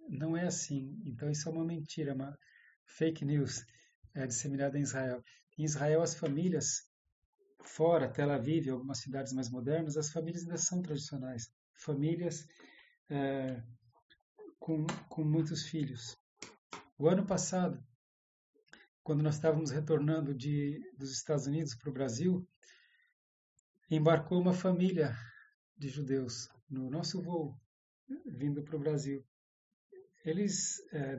Não 0.08 0.36
é 0.36 0.46
assim. 0.46 1.00
Então 1.04 1.30
isso 1.30 1.48
é 1.48 1.52
uma 1.52 1.64
mentira, 1.64 2.14
uma 2.14 2.38
fake 2.84 3.24
news 3.24 3.64
é, 4.14 4.26
disseminada 4.26 4.78
em 4.78 4.82
Israel. 4.82 5.22
Em 5.56 5.64
Israel, 5.64 6.02
as 6.02 6.14
famílias, 6.14 6.86
fora 7.64 8.08
Tel 8.08 8.30
Aviv, 8.30 8.68
algumas 8.68 8.98
cidades 8.98 9.32
mais 9.32 9.48
modernas, 9.48 9.96
as 9.96 10.10
famílias 10.10 10.42
ainda 10.42 10.58
são 10.58 10.82
tradicionais. 10.82 11.50
Famílias 11.74 12.46
é, 13.08 13.62
com, 14.58 14.86
com 15.08 15.24
muitos 15.24 15.62
filhos. 15.64 16.16
O 17.02 17.08
ano 17.08 17.26
passado, 17.26 17.84
quando 19.02 19.24
nós 19.24 19.34
estávamos 19.34 19.72
retornando 19.72 20.32
de, 20.32 20.80
dos 20.96 21.10
Estados 21.10 21.48
Unidos 21.48 21.74
para 21.74 21.90
o 21.90 21.92
Brasil, 21.92 22.48
embarcou 23.90 24.40
uma 24.40 24.52
família 24.52 25.12
de 25.76 25.88
judeus 25.88 26.48
no 26.70 26.88
nosso 26.88 27.20
voo, 27.20 27.60
vindo 28.24 28.62
para 28.62 28.76
o 28.76 28.78
Brasil. 28.78 29.26
Eles 30.24 30.78
é, 30.92 31.16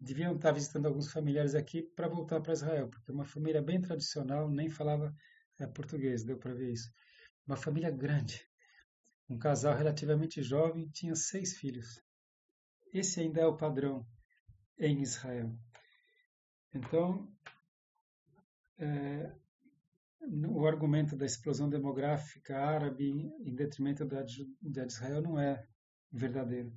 deviam 0.00 0.34
estar 0.34 0.50
visitando 0.50 0.86
alguns 0.86 1.12
familiares 1.12 1.54
aqui 1.54 1.80
para 1.94 2.08
voltar 2.08 2.40
para 2.40 2.52
Israel, 2.52 2.88
porque 2.88 3.12
uma 3.12 3.24
família 3.24 3.62
bem 3.62 3.80
tradicional, 3.80 4.50
nem 4.50 4.68
falava 4.68 5.14
é, 5.60 5.66
português, 5.68 6.24
deu 6.24 6.38
para 6.38 6.54
ver 6.54 6.72
isso. 6.72 6.90
Uma 7.46 7.56
família 7.56 7.92
grande. 7.92 8.44
Um 9.30 9.38
casal 9.38 9.76
relativamente 9.76 10.42
jovem 10.42 10.88
tinha 10.88 11.14
seis 11.14 11.56
filhos. 11.56 12.02
Esse 12.92 13.20
ainda 13.20 13.42
é 13.42 13.46
o 13.46 13.56
padrão 13.56 14.04
em 14.78 15.00
Israel. 15.00 15.52
Então, 16.74 17.28
é, 18.78 19.32
o 20.48 20.66
argumento 20.66 21.16
da 21.16 21.26
explosão 21.26 21.68
demográfica 21.68 22.58
árabe 22.58 23.32
em 23.40 23.54
detrimento 23.54 24.04
da, 24.04 24.22
de 24.22 24.46
Israel 24.86 25.22
não 25.22 25.38
é 25.38 25.66
verdadeiro. 26.10 26.72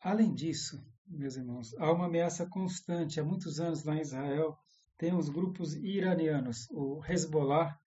Além 0.00 0.32
disso, 0.32 0.80
meus 1.08 1.36
irmãos, 1.36 1.74
há 1.78 1.90
uma 1.90 2.06
ameaça 2.06 2.46
constante. 2.46 3.18
Há 3.18 3.24
muitos 3.24 3.58
anos 3.58 3.82
lá 3.82 3.96
em 3.96 4.00
Israel 4.00 4.56
tem 4.96 5.14
os 5.14 5.28
grupos 5.28 5.74
iranianos, 5.74 6.68
o 6.70 7.04
Hezbollah, 7.04 7.78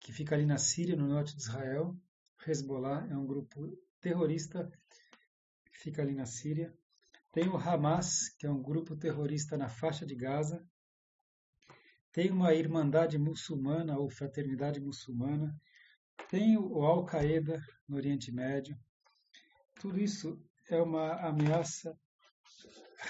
que 0.00 0.12
fica 0.12 0.34
ali 0.34 0.46
na 0.46 0.58
Síria, 0.58 0.96
no 0.96 1.06
norte 1.06 1.34
de 1.34 1.42
Israel. 1.42 1.94
Hezbollah 2.46 3.06
é 3.10 3.16
um 3.16 3.26
grupo 3.26 3.76
terrorista, 4.00 4.70
fica 5.72 6.02
ali 6.02 6.14
na 6.14 6.26
Síria. 6.26 6.72
tem 7.32 7.48
o 7.48 7.56
Hamas, 7.56 8.28
que 8.38 8.46
é 8.46 8.50
um 8.50 8.62
grupo 8.62 8.96
terrorista 8.96 9.56
na 9.56 9.68
faixa 9.68 10.04
de 10.04 10.16
Gaza, 10.16 10.66
tem 12.12 12.30
uma 12.30 12.52
Irmandade 12.52 13.16
Muçulmana 13.18 13.96
ou 13.96 14.10
Fraternidade 14.10 14.80
Muçulmana, 14.80 15.54
tem 16.28 16.56
o 16.58 16.82
Al-Qaeda 16.82 17.62
no 17.88 17.96
Oriente 17.96 18.32
Médio. 18.32 18.76
Tudo 19.80 20.00
isso 20.00 20.42
é 20.68 20.82
uma 20.82 21.14
ameaça 21.20 21.96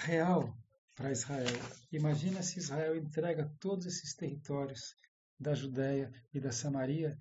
real 0.05 0.55
para 0.95 1.11
Israel. 1.11 1.59
Imagina 1.91 2.43
se 2.43 2.59
Israel 2.59 2.95
entrega 2.95 3.51
todos 3.59 3.87
esses 3.87 4.15
territórios 4.15 4.95
da 5.39 5.55
Judéia 5.55 6.13
e 6.35 6.39
da 6.39 6.53
Samaria, 6.53 7.17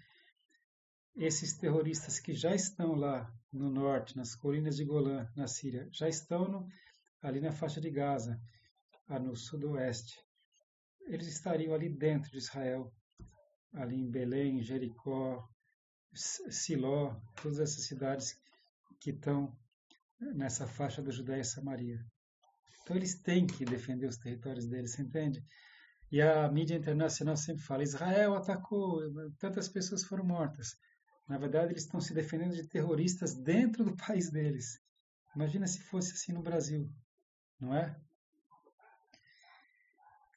esses 1.16 1.58
terroristas 1.58 2.20
que 2.20 2.34
já 2.34 2.54
estão 2.56 2.96
lá 2.96 3.32
no 3.51 3.70
norte, 3.70 4.16
nas 4.16 4.36
colinas 4.36 4.75
de 4.75 4.86
Golã, 4.86 5.28
na 5.36 5.48
Síria, 5.48 5.88
já 5.92 6.08
estão 6.08 6.48
no, 6.48 6.68
ali 7.22 7.42
na 7.42 7.51
faixa 7.51 7.82
de 7.82 7.89
Gaza, 7.89 8.39
no 9.18 9.36
sudoeste. 9.36 10.18
Eles 11.08 11.28
estariam 11.28 11.74
ali 11.74 11.89
dentro 11.89 12.30
de 12.30 12.38
Israel, 12.38 12.94
ali 13.74 13.96
em 13.96 14.10
Belém, 14.10 14.62
Jericó, 14.62 15.48
Siló, 16.13 17.16
todas 17.42 17.60
essas 17.60 17.86
cidades 17.86 18.36
que 19.00 19.12
estão 19.12 19.56
nessa 20.20 20.68
faixa 20.68 21.01
da 21.01 21.12
Judéia 21.12 21.42
e 21.42 21.46
Samaria. 21.46 22.00
Então 22.82 22.96
eles 22.96 23.22
têm 23.22 23.48
que 23.48 23.66
defender 23.66 24.08
os 24.08 24.18
territórios 24.18 24.68
deles, 24.68 24.94
você 24.94 25.01
entende? 25.01 25.44
E 26.12 26.22
a 26.22 26.50
mídia 26.51 26.75
internacional 26.75 27.38
sempre 27.38 27.63
fala: 27.63 27.84
Israel 27.84 28.34
atacou, 28.36 29.00
tantas 29.38 29.70
pessoas 29.70 30.04
foram 30.04 30.25
mortas. 30.25 30.75
Na 31.30 31.38
verdade, 31.38 31.74
eles 31.74 31.84
estão 31.84 32.02
se 32.02 32.14
defendendo 32.14 32.56
de 32.56 32.68
terroristas 32.68 33.36
dentro 33.36 33.86
do 33.86 33.96
país 33.96 34.32
deles. 34.32 34.80
Imagina 35.36 35.68
se 35.68 35.80
fosse 35.80 36.14
assim 36.14 36.34
no 36.34 36.42
Brasil, 36.42 36.92
não 37.60 37.76
é? 37.76 37.96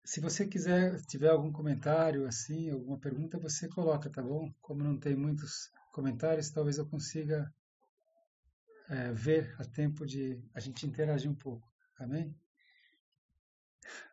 Se 0.05 0.21
você 0.21 0.47
quiser, 0.47 1.01
tiver 1.07 1.31
algum 1.31 1.51
comentário 1.51 2.27
assim, 2.27 2.71
alguma 2.71 2.99
pergunta, 2.99 3.39
você 3.39 3.69
coloca, 3.69 4.11
tá 4.11 4.23
bom? 4.23 4.53
Como 4.61 4.85
não 4.85 4.99
tem 4.99 5.17
muitos 5.17 5.71
comentários, 5.93 6.51
talvez 6.51 6.77
eu 6.77 6.87
consiga 6.87 7.51
é, 8.91 9.13
ver 9.13 9.55
a 9.59 9.65
tempo 9.65 10.05
de 10.05 10.39
a 10.55 10.61
gente 10.61 10.87
interagir 10.87 11.31
um 11.31 11.35
pouco. 11.35 11.67
Amém? 11.99 12.37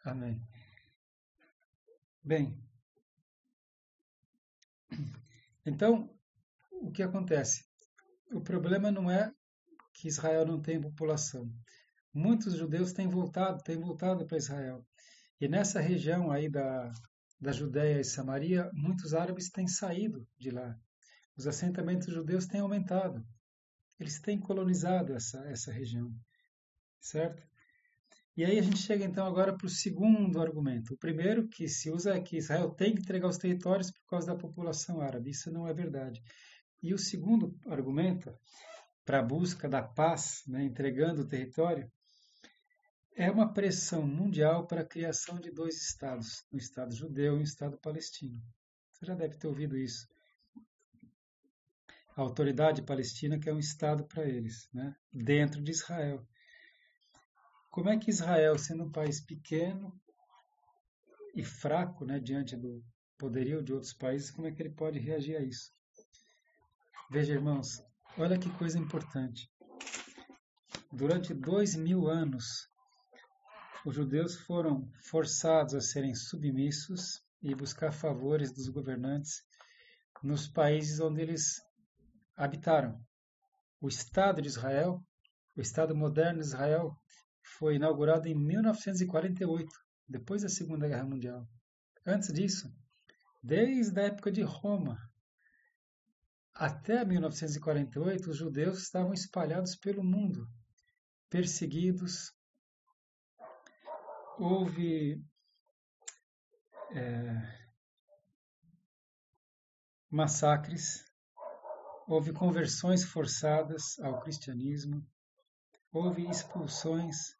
Amém. 0.05 0.41
Bem, 2.23 2.57
então, 5.65 6.09
o 6.81 6.91
que 6.91 7.03
acontece? 7.03 7.63
O 8.31 8.41
problema 8.41 8.91
não 8.91 9.09
é 9.09 9.31
que 9.93 10.07
Israel 10.07 10.45
não 10.45 10.61
tem 10.61 10.79
população. 10.79 11.51
Muitos 12.13 12.55
judeus 12.55 12.93
têm 12.93 13.07
voltado, 13.07 13.61
têm 13.63 13.77
voltado 13.77 14.25
para 14.25 14.37
Israel. 14.37 14.85
E 15.39 15.47
nessa 15.47 15.79
região 15.79 16.31
aí 16.31 16.49
da, 16.49 16.91
da 17.39 17.51
Judéia 17.51 17.99
e 17.99 18.03
Samaria, 18.03 18.69
muitos 18.73 19.13
árabes 19.13 19.49
têm 19.49 19.67
saído 19.67 20.27
de 20.37 20.51
lá. 20.51 20.75
Os 21.37 21.47
assentamentos 21.47 22.13
judeus 22.13 22.45
têm 22.45 22.61
aumentado. 22.61 23.25
Eles 23.99 24.19
têm 24.19 24.39
colonizado 24.39 25.13
essa, 25.13 25.39
essa 25.49 25.71
região. 25.71 26.11
Certo? 26.99 27.41
E 28.35 28.45
aí 28.45 28.57
a 28.57 28.61
gente 28.61 28.77
chega 28.77 29.03
então 29.03 29.25
agora 29.25 29.55
para 29.55 29.67
o 29.67 29.69
segundo 29.69 30.41
argumento. 30.41 30.93
O 30.93 30.97
primeiro 30.97 31.47
que 31.47 31.67
se 31.67 31.89
usa 31.91 32.15
é 32.15 32.21
que 32.21 32.37
Israel 32.37 32.69
tem 32.69 32.95
que 32.95 33.01
entregar 33.01 33.27
os 33.27 33.37
territórios 33.37 33.91
por 33.91 34.05
causa 34.07 34.27
da 34.27 34.35
população 34.35 35.01
árabe. 35.01 35.29
Isso 35.29 35.51
não 35.51 35.67
é 35.67 35.73
verdade. 35.73 36.21
E 36.81 36.93
o 36.93 36.97
segundo 36.97 37.57
argumento 37.67 38.33
para 39.05 39.19
a 39.19 39.23
busca 39.23 39.67
da 39.67 39.81
paz, 39.81 40.43
né, 40.47 40.63
entregando 40.63 41.21
o 41.21 41.27
território, 41.27 41.91
é 43.15 43.29
uma 43.29 43.53
pressão 43.53 44.05
mundial 44.07 44.65
para 44.65 44.81
a 44.81 44.87
criação 44.87 45.39
de 45.39 45.51
dois 45.51 45.81
estados, 45.81 46.45
um 46.53 46.57
estado 46.57 46.95
judeu 46.95 47.35
e 47.35 47.39
um 47.39 47.43
estado 47.43 47.77
palestino. 47.77 48.41
Você 48.93 49.05
já 49.05 49.15
deve 49.15 49.35
ter 49.35 49.47
ouvido 49.47 49.77
isso. 49.77 50.07
A 52.15 52.21
autoridade 52.21 52.81
palestina 52.81 53.39
que 53.39 53.49
é 53.49 53.53
um 53.53 53.59
estado 53.59 54.05
para 54.05 54.25
eles, 54.27 54.69
né, 54.73 54.95
dentro 55.11 55.61
de 55.61 55.71
Israel. 55.71 56.25
Como 57.69 57.89
é 57.89 57.97
que 57.97 58.09
Israel, 58.09 58.57
sendo 58.57 58.85
um 58.85 58.91
país 58.91 59.19
pequeno 59.19 59.93
e 61.35 61.43
fraco 61.43 62.05
né, 62.05 62.19
diante 62.19 62.55
do 62.55 62.83
poderio 63.17 63.61
de 63.61 63.73
outros 63.73 63.93
países, 63.93 64.31
como 64.31 64.47
é 64.47 64.51
que 64.51 64.61
ele 64.61 64.73
pode 64.73 64.97
reagir 64.97 65.35
a 65.35 65.43
isso? 65.43 65.71
Veja, 67.11 67.33
irmãos, 67.33 67.83
olha 68.19 68.37
que 68.37 68.51
coisa 68.51 68.77
importante. 68.77 69.49
Durante 70.91 71.33
dois 71.33 71.75
mil 71.75 72.07
anos, 72.07 72.69
os 73.83 73.95
judeus 73.95 74.35
foram 74.35 74.87
forçados 75.01 75.73
a 75.73 75.81
serem 75.81 76.13
submissos 76.13 77.19
e 77.41 77.55
buscar 77.55 77.91
favores 77.91 78.53
dos 78.53 78.69
governantes 78.69 79.41
nos 80.21 80.47
países 80.47 80.99
onde 80.99 81.21
eles 81.21 81.59
habitaram. 82.35 83.03
O 83.81 83.87
Estado 83.87 84.39
de 84.39 84.47
Israel, 84.47 85.03
o 85.57 85.61
Estado 85.61 85.95
moderno 85.95 86.41
de 86.41 86.45
Israel, 86.45 86.95
foi 87.57 87.77
inaugurado 87.77 88.27
em 88.27 88.35
1948, 88.35 89.67
depois 90.07 90.43
da 90.43 90.49
Segunda 90.49 90.87
Guerra 90.87 91.05
Mundial. 91.05 91.47
Antes 92.05 92.31
disso, 92.31 92.71
desde 93.41 93.99
a 93.99 94.03
época 94.03 94.31
de 94.31 94.43
Roma 94.43 94.95
até 96.59 97.05
1948, 97.05 98.29
os 98.29 98.35
judeus 98.35 98.79
estavam 98.79 99.13
espalhados 99.13 99.77
pelo 99.77 100.03
mundo, 100.03 100.45
perseguidos. 101.29 102.33
Houve 104.37 105.23
é, 106.91 107.59
massacres, 110.09 111.05
houve 112.05 112.33
conversões 112.33 113.05
forçadas 113.05 113.97
ao 113.99 114.19
cristianismo, 114.19 115.01
houve 115.93 116.29
expulsões 116.29 117.37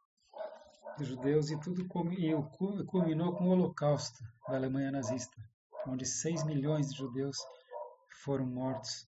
dos 0.98 1.08
judeus 1.08 1.52
e 1.52 1.60
tudo 1.60 1.86
culminou 1.90 2.44
com 2.48 3.44
o 3.44 3.50
Holocausto 3.50 4.24
da 4.48 4.56
Alemanha 4.56 4.92
nazista, 4.92 5.36
onde 5.86 6.06
6 6.06 6.46
milhões 6.46 6.90
de 6.90 6.98
judeus 6.98 7.38
foram 8.24 8.46
mortos 8.46 9.08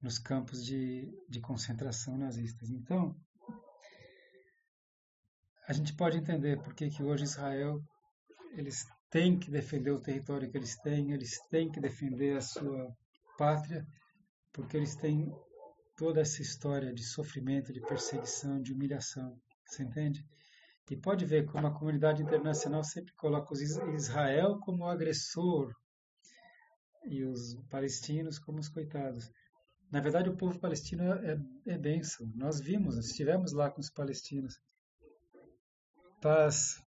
nos 0.00 0.18
campos 0.18 0.64
de, 0.64 1.10
de 1.28 1.40
concentração 1.40 2.16
nazistas. 2.18 2.70
Então, 2.70 3.16
a 5.66 5.72
gente 5.72 5.94
pode 5.94 6.18
entender 6.18 6.62
por 6.62 6.74
que, 6.74 6.88
que 6.90 7.02
hoje 7.02 7.24
Israel 7.24 7.80
eles 8.52 8.86
têm 9.10 9.38
que 9.38 9.50
defender 9.50 9.90
o 9.90 10.00
território 10.00 10.50
que 10.50 10.56
eles 10.56 10.76
têm, 10.76 11.12
eles 11.12 11.38
têm 11.50 11.70
que 11.70 11.80
defender 11.80 12.36
a 12.36 12.40
sua 12.40 12.94
pátria, 13.36 13.84
porque 14.52 14.76
eles 14.76 14.94
têm 14.94 15.30
toda 15.96 16.20
essa 16.20 16.42
história 16.42 16.92
de 16.92 17.02
sofrimento, 17.02 17.72
de 17.72 17.80
perseguição, 17.80 18.60
de 18.60 18.72
humilhação. 18.72 19.36
Você 19.66 19.82
entende? 19.82 20.24
E 20.90 20.96
pode 20.96 21.24
ver 21.24 21.46
como 21.46 21.66
a 21.66 21.74
comunidade 21.74 22.22
internacional 22.22 22.84
sempre 22.84 23.12
coloca 23.14 23.52
Israel 23.94 24.58
como 24.60 24.86
agressor 24.86 25.72
e 27.08 27.24
os 27.24 27.54
palestinos 27.70 28.38
como 28.38 28.58
os 28.58 28.68
coitados. 28.68 29.30
Na 29.90 30.00
verdade, 30.00 30.28
o 30.28 30.36
povo 30.36 30.58
palestino 30.58 31.04
é, 31.04 31.38
é 31.66 31.78
bênção. 31.78 32.26
Nós 32.34 32.60
vimos, 32.60 32.96
estivemos 32.98 33.52
lá 33.52 33.70
com 33.70 33.80
os 33.80 33.90
palestinos. 33.90 34.58
Paz, 36.20 36.82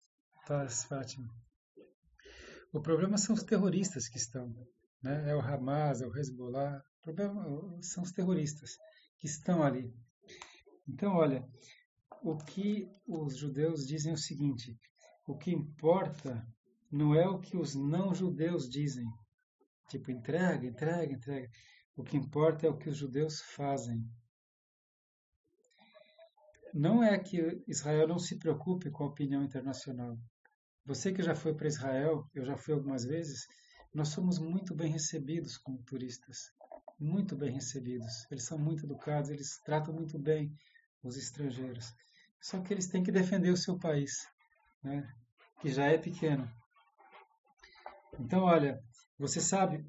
paz, 0.46 0.85
Fátima. 0.85 1.28
O 2.72 2.81
problema 2.81 3.16
são 3.16 3.35
os 3.35 3.42
terroristas 3.42 4.09
que 4.09 4.18
estão. 4.18 4.48
Né? 5.02 5.31
É 5.31 5.37
o 5.37 5.40
Hamas, 5.40 6.02
é 6.02 6.07
o 6.07 6.16
Hezbollah. 6.16 6.83
O 7.00 7.02
problema 7.02 7.78
são 7.83 8.02
os 8.02 8.12
terroristas 8.12 8.76
que 9.18 9.26
estão 9.26 9.62
ali. 9.62 9.92
Então, 10.87 11.14
olha, 11.14 11.46
o 12.22 12.37
que 12.37 12.90
os 13.07 13.37
judeus 13.37 13.87
dizem 13.87 14.11
é 14.11 14.14
o 14.14 14.18
seguinte: 14.18 14.76
o 15.26 15.37
que 15.37 15.50
importa 15.50 16.46
não 16.90 17.14
é 17.14 17.28
o 17.28 17.38
que 17.38 17.57
os 17.57 17.74
não-judeus 17.74 18.68
dizem. 18.68 19.07
Tipo, 19.88 20.11
entrega, 20.11 20.66
entrega, 20.66 21.12
entrega. 21.12 21.48
O 21.96 22.05
que 22.05 22.16
importa 22.16 22.66
é 22.66 22.70
o 22.70 22.77
que 22.77 22.88
os 22.88 22.96
judeus 22.96 23.40
fazem. 23.40 24.05
Não 26.72 27.03
é 27.03 27.18
que 27.18 27.62
Israel 27.66 28.07
não 28.07 28.18
se 28.18 28.38
preocupe 28.38 28.90
com 28.90 29.05
a 29.05 29.09
opinião 29.09 29.42
internacional. 29.42 30.16
Você 30.85 31.12
que 31.12 31.22
já 31.22 31.35
foi 31.35 31.55
para 31.55 31.68
Israel, 31.68 32.24
eu 32.35 32.44
já 32.44 32.57
fui 32.57 32.74
algumas 32.74 33.05
vezes, 33.05 33.46
nós 33.92 34.09
somos 34.09 34.38
muito 34.38 34.74
bem 34.74 34.92
recebidos 34.92 35.57
como 35.57 35.83
turistas. 35.83 36.53
Muito 37.01 37.37
bem 37.37 37.53
recebidos. 37.53 38.27
Eles 38.31 38.44
são 38.44 38.59
muito 38.59 38.85
educados, 38.85 39.31
eles 39.31 39.59
tratam 39.64 39.94
muito 39.94 40.18
bem 40.18 40.53
os 41.03 41.16
estrangeiros. 41.16 41.94
Só 42.40 42.61
que 42.61 42.72
eles 42.72 42.87
têm 42.87 43.03
que 43.03 43.12
defender 43.12 43.51
o 43.51 43.57
seu 43.57 43.79
país, 43.79 44.29
né? 44.83 45.09
que 45.61 45.68
já 45.68 45.87
é 45.87 45.98
pequeno. 45.98 46.48
Então, 48.18 48.42
olha, 48.42 48.83
você 49.18 49.40
sabe, 49.40 49.85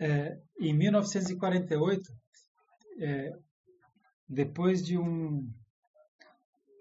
é, 0.00 0.38
em 0.60 0.72
1948, 0.72 2.12
é, 3.00 3.32
depois 4.28 4.84
de 4.84 4.96
um. 4.96 5.46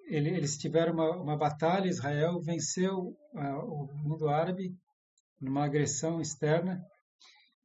ele, 0.06 0.30
eles 0.30 0.58
tiveram 0.58 0.94
uma, 0.94 1.17
uma, 1.17 1.38
batalha, 1.38 1.88
Israel 1.88 2.39
venceu 2.39 3.17
uh, 3.34 3.65
o 3.65 3.94
mundo 3.94 4.30
árabe 4.30 4.76
numa 5.39 5.65
agressão 5.65 6.22
externa, 6.22 6.86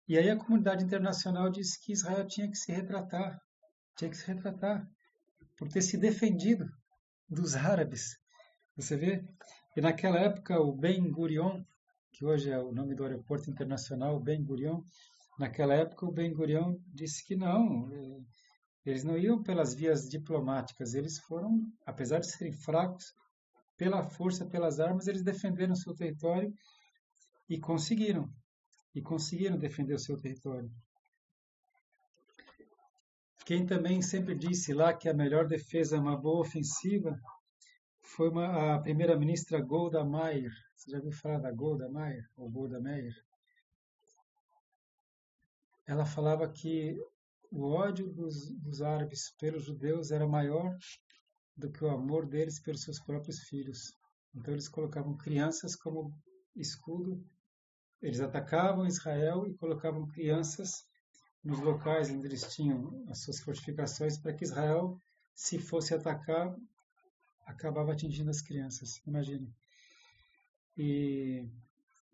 e 0.09 0.17
aí 0.17 0.31
a 0.31 0.37
comunidade 0.37 0.85
internacional 0.85 1.51
disse 1.51 1.81
que 1.81 1.93
Israel 1.93 2.27
tinha 2.27 2.49
que 2.49 2.57
se 2.57 2.73
retratar, 2.73 3.39
tinha 3.97 4.11
que 4.11 4.17
se 4.17 4.27
retratar 4.27 4.89
por 5.57 5.69
ter 5.69 5.83
se 5.83 5.97
defendido 5.97 6.67
dos 7.29 7.55
árabes. 7.55 8.17
Você 8.77 8.97
vê? 8.97 9.25
E 9.77 9.81
naquela 9.81 10.19
época 10.19 10.61
o 10.61 10.73
Ben 10.73 11.11
Gurion, 11.11 11.63
que 12.17 12.25
hoje 12.25 12.51
é 12.51 12.59
o 12.59 12.73
nome 12.73 12.95
do 12.95 13.05
aeroporto 13.05 13.51
internacional, 13.51 14.19
Ben 14.19 14.43
Gurion, 14.43 14.81
naquela 15.39 15.75
época 15.75 16.07
o 16.07 16.11
Ben 16.13 16.33
Gurion 16.33 16.79
disse 16.87 17.23
que 17.23 17.37
não, 17.37 17.93
eh, 17.93 18.21
eles 18.87 19.05
não 19.05 19.19
iam 19.19 19.43
pelas 19.43 19.75
vias 19.75 20.09
diplomáticas, 20.09 20.95
eles 20.95 21.19
foram, 21.19 21.61
apesar 21.85 22.21
de 22.21 22.31
serem 22.31 22.55
fracos, 22.55 23.13
pela 23.77 24.03
força, 24.03 24.47
pelas 24.47 24.81
armas, 24.81 25.07
eles 25.07 25.23
defenderam 25.23 25.75
seu 25.75 25.95
território 25.95 26.51
e 27.51 27.61
conseguiram. 27.61 28.31
E 28.95 29.03
conseguiram 29.03 29.59
defender 29.59 29.93
o 29.93 29.99
seu 29.99 30.17
território. 30.17 30.71
Quem 33.45 33.67
também 33.67 34.01
sempre 34.01 34.35
disse 34.35 34.73
lá 34.73 34.95
que 34.95 35.07
a 35.07 35.15
melhor 35.15 35.47
defesa 35.47 35.97
é 35.97 36.01
uma 36.01 36.17
boa 36.17 36.41
ofensiva 36.41 37.15
foi 38.17 38.31
uma, 38.31 38.75
a 38.75 38.79
primeira-ministra 38.81 39.61
Golda 39.61 40.03
Meir. 40.03 40.51
Você 40.75 40.91
já 40.91 40.97
ouviu 40.97 41.13
falar 41.13 41.39
da 41.39 41.53
Golda 41.53 41.87
Meir? 41.91 42.25
Ou 42.39 42.51
Golda 42.51 42.81
Meir? 42.81 43.15
Ela 45.87 46.07
falava 46.07 46.51
que 46.51 46.97
o 47.51 47.65
ódio 47.67 48.11
dos, 48.11 48.51
dos 48.59 48.81
árabes 48.81 49.31
pelos 49.39 49.65
judeus 49.65 50.11
era 50.11 50.27
maior 50.27 50.75
do 51.55 51.71
que 51.71 51.85
o 51.85 51.91
amor 51.91 52.27
deles 52.27 52.59
pelos 52.59 52.83
seus 52.83 52.99
próprios 52.99 53.41
filhos. 53.41 53.93
Então 54.35 54.55
eles 54.55 54.69
colocavam 54.69 55.15
crianças 55.19 55.77
como 55.77 56.11
escudo. 56.57 57.23
Eles 58.01 58.21
atacavam 58.21 58.87
Israel 58.87 59.47
e 59.47 59.55
colocavam 59.59 60.07
crianças 60.07 60.87
nos 61.45 61.61
locais 61.61 62.11
onde 62.11 62.27
eles 62.27 62.55
tinham 62.55 63.05
as 63.11 63.23
suas 63.23 63.41
fortificações 63.41 64.19
para 64.19 64.33
que 64.33 64.45
Israel, 64.45 64.99
se 65.35 65.59
fosse 65.59 65.95
atacar, 65.95 66.57
acabava 67.47 67.93
atingindo 67.93 68.31
as 68.31 68.43
crianças. 68.43 69.01
Imagine. 69.07 69.51
E 70.77 71.49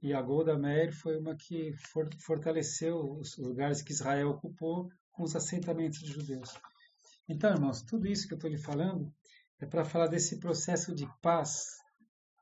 e 0.03 0.12
a 0.12 0.21
Golda 0.21 0.59
Meir 0.59 0.92
foi 0.92 1.16
uma 1.16 1.37
que 1.37 1.73
fortaleceu 2.18 3.18
os 3.21 3.37
lugares 3.37 3.83
que 3.83 3.92
Israel 3.92 4.31
ocupou 4.31 4.90
com 5.12 5.23
os 5.23 5.37
assentamentos 5.37 6.01
de 6.01 6.11
judeus. 6.11 6.53
Então, 7.29 7.53
irmãos, 7.53 7.83
tudo 7.83 8.09
isso 8.09 8.27
que 8.27 8.35
eu 8.35 8.37
estou 8.37 8.51
lhe 8.51 8.59
falando 8.59 9.14
é 9.61 9.66
para 9.66 9.85
falar 9.85 10.09
desse 10.09 10.40
processo 10.40 10.92
de 10.92 11.07
paz 11.23 11.79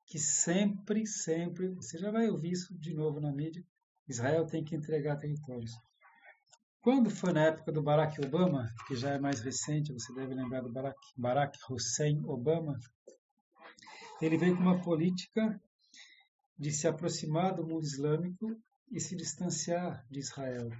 que 0.07 0.18
sempre, 0.18 1.07
sempre, 1.07 1.68
você 1.68 1.98
já 1.98 2.11
vai 2.11 2.31
ouvir 2.31 2.53
isso 2.53 2.74
de 2.79 2.94
novo 2.94 3.20
na 3.20 3.31
mídia, 3.31 3.62
Israel 4.09 4.46
tem 4.46 4.64
que 4.64 4.74
entregar 4.74 5.16
territórios. 5.18 5.72
Quando 6.83 7.11
foi 7.11 7.35
na 7.35 7.45
época 7.45 7.71
do 7.71 7.83
Barack 7.83 8.19
Obama, 8.25 8.66
que 8.88 8.97
já 8.97 9.11
é 9.11 9.19
mais 9.19 9.40
recente, 9.40 9.93
você 9.93 10.14
deve 10.14 10.33
lembrar 10.35 10.62
do 10.62 10.73
Barack, 10.73 10.99
Barack 11.14 11.59
Hussein 11.69 12.25
Obama, 12.25 12.81
ele 14.23 14.38
veio 14.38 14.57
com 14.57 14.62
uma 14.62 14.81
política 14.81 15.61
de 16.59 16.73
se 16.73 16.88
aproximar 16.88 17.55
do 17.55 17.66
mundo 17.66 17.85
islâmico 17.85 18.57
e 18.90 18.99
se 18.99 19.14
distanciar 19.14 20.07
de 20.11 20.21
Israel. 20.21 20.71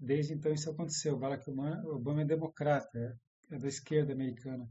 Desde 0.00 0.32
então 0.32 0.50
isso 0.50 0.70
aconteceu. 0.70 1.18
Barack 1.18 1.44
Obama 1.50 2.22
é 2.22 2.24
democrata, 2.24 3.14
é 3.50 3.58
da 3.58 3.68
esquerda 3.68 4.14
americana. 4.14 4.66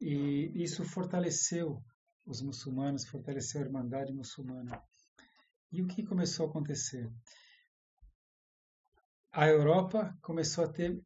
E 0.00 0.62
isso 0.62 0.84
fortaleceu 0.84 1.82
os 2.24 2.40
muçulmanos, 2.40 3.04
fortaleceu 3.08 3.62
a 3.62 3.64
irmandade 3.64 4.12
muçulmana. 4.12 4.80
E 5.72 5.82
o 5.82 5.88
que 5.88 6.06
começou 6.06 6.46
a 6.46 6.48
acontecer? 6.48 7.10
A 9.32 9.46
Europa 9.46 10.16
começou 10.22 10.64
a 10.64 10.72
ter 10.72 10.98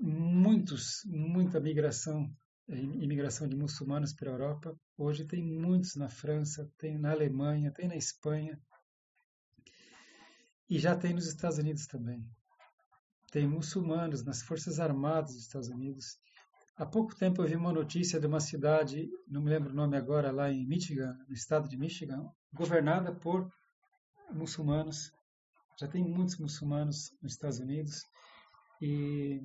muitos, 0.00 1.02
muita 1.04 1.60
migração, 1.60 2.30
imigração 2.68 3.46
de 3.46 3.54
muçulmanos 3.54 4.14
para 4.14 4.30
a 4.30 4.32
Europa. 4.32 4.74
Hoje 4.96 5.26
tem 5.26 5.44
muitos 5.44 5.94
na 5.94 6.08
França, 6.08 6.70
tem 6.78 6.98
na 6.98 7.12
Alemanha, 7.12 7.70
tem 7.70 7.86
na 7.86 7.96
Espanha. 7.96 8.58
E 10.68 10.78
já 10.78 10.96
tem 10.96 11.12
nos 11.12 11.26
Estados 11.26 11.58
Unidos 11.58 11.86
também. 11.86 12.26
Tem 13.30 13.46
muçulmanos 13.46 14.24
nas 14.24 14.42
Forças 14.42 14.80
Armadas 14.80 15.34
dos 15.34 15.42
Estados 15.42 15.68
Unidos. 15.68 16.18
Há 16.76 16.86
pouco 16.86 17.14
tempo 17.14 17.42
eu 17.42 17.48
vi 17.48 17.56
uma 17.56 17.72
notícia 17.72 18.18
de 18.18 18.26
uma 18.26 18.40
cidade, 18.40 19.08
não 19.28 19.42
me 19.42 19.50
lembro 19.50 19.70
o 19.70 19.76
nome 19.76 19.96
agora, 19.96 20.32
lá 20.32 20.50
em 20.50 20.66
Michigan, 20.66 21.16
no 21.28 21.34
estado 21.34 21.68
de 21.68 21.76
Michigan, 21.76 22.28
governada 22.52 23.14
por 23.14 23.48
muçulmanos. 24.32 25.15
Já 25.78 25.86
tem 25.86 26.02
muitos 26.02 26.38
muçulmanos 26.38 27.12
nos 27.22 27.32
Estados 27.32 27.58
Unidos. 27.58 28.02
E, 28.80 29.42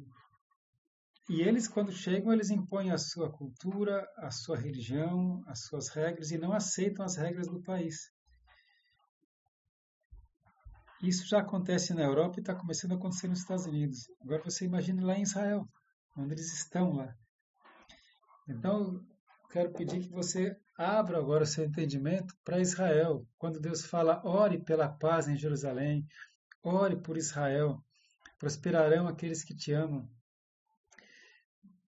e 1.30 1.42
eles, 1.42 1.68
quando 1.68 1.92
chegam, 1.92 2.32
eles 2.32 2.50
impõem 2.50 2.92
a 2.92 2.98
sua 2.98 3.32
cultura, 3.32 4.08
a 4.18 4.32
sua 4.32 4.58
religião, 4.58 5.44
as 5.48 5.66
suas 5.66 5.90
regras 5.90 6.32
e 6.32 6.38
não 6.38 6.54
aceitam 6.54 7.06
as 7.06 7.18
regras 7.18 7.48
do 7.48 7.62
país. 7.62 8.12
Isso 11.02 11.28
já 11.28 11.40
acontece 11.40 11.94
na 11.94 12.04
Europa 12.04 12.36
e 12.38 12.42
está 12.42 12.54
começando 12.54 12.92
a 12.92 12.96
acontecer 12.96 13.28
nos 13.28 13.40
Estados 13.40 13.66
Unidos. 13.66 14.08
Agora 14.22 14.44
você 14.44 14.66
imagine 14.66 15.02
lá 15.02 15.16
em 15.16 15.24
Israel, 15.24 15.68
onde 16.16 16.36
eles 16.36 16.54
estão 16.54 16.94
lá. 16.94 17.14
Então, 18.48 19.04
quero 19.52 19.74
pedir 19.74 20.02
que 20.02 20.10
você 20.10 20.56
abra 20.82 21.18
agora 21.18 21.44
o 21.44 21.48
seu 21.48 21.64
entendimento 21.64 22.36
para 22.44 22.60
Israel. 22.60 23.26
Quando 23.38 23.60
Deus 23.60 23.86
fala, 23.86 24.22
ore 24.26 24.60
pela 24.64 24.90
paz 24.90 25.28
em 25.28 25.38
Jerusalém, 25.38 26.06
ore 26.64 26.96
por 26.96 27.18
Israel, 27.18 27.84
prosperarão 28.38 29.08
aqueles 29.08 29.44
que 29.44 29.56
te 29.56 29.72
amam. 29.74 30.10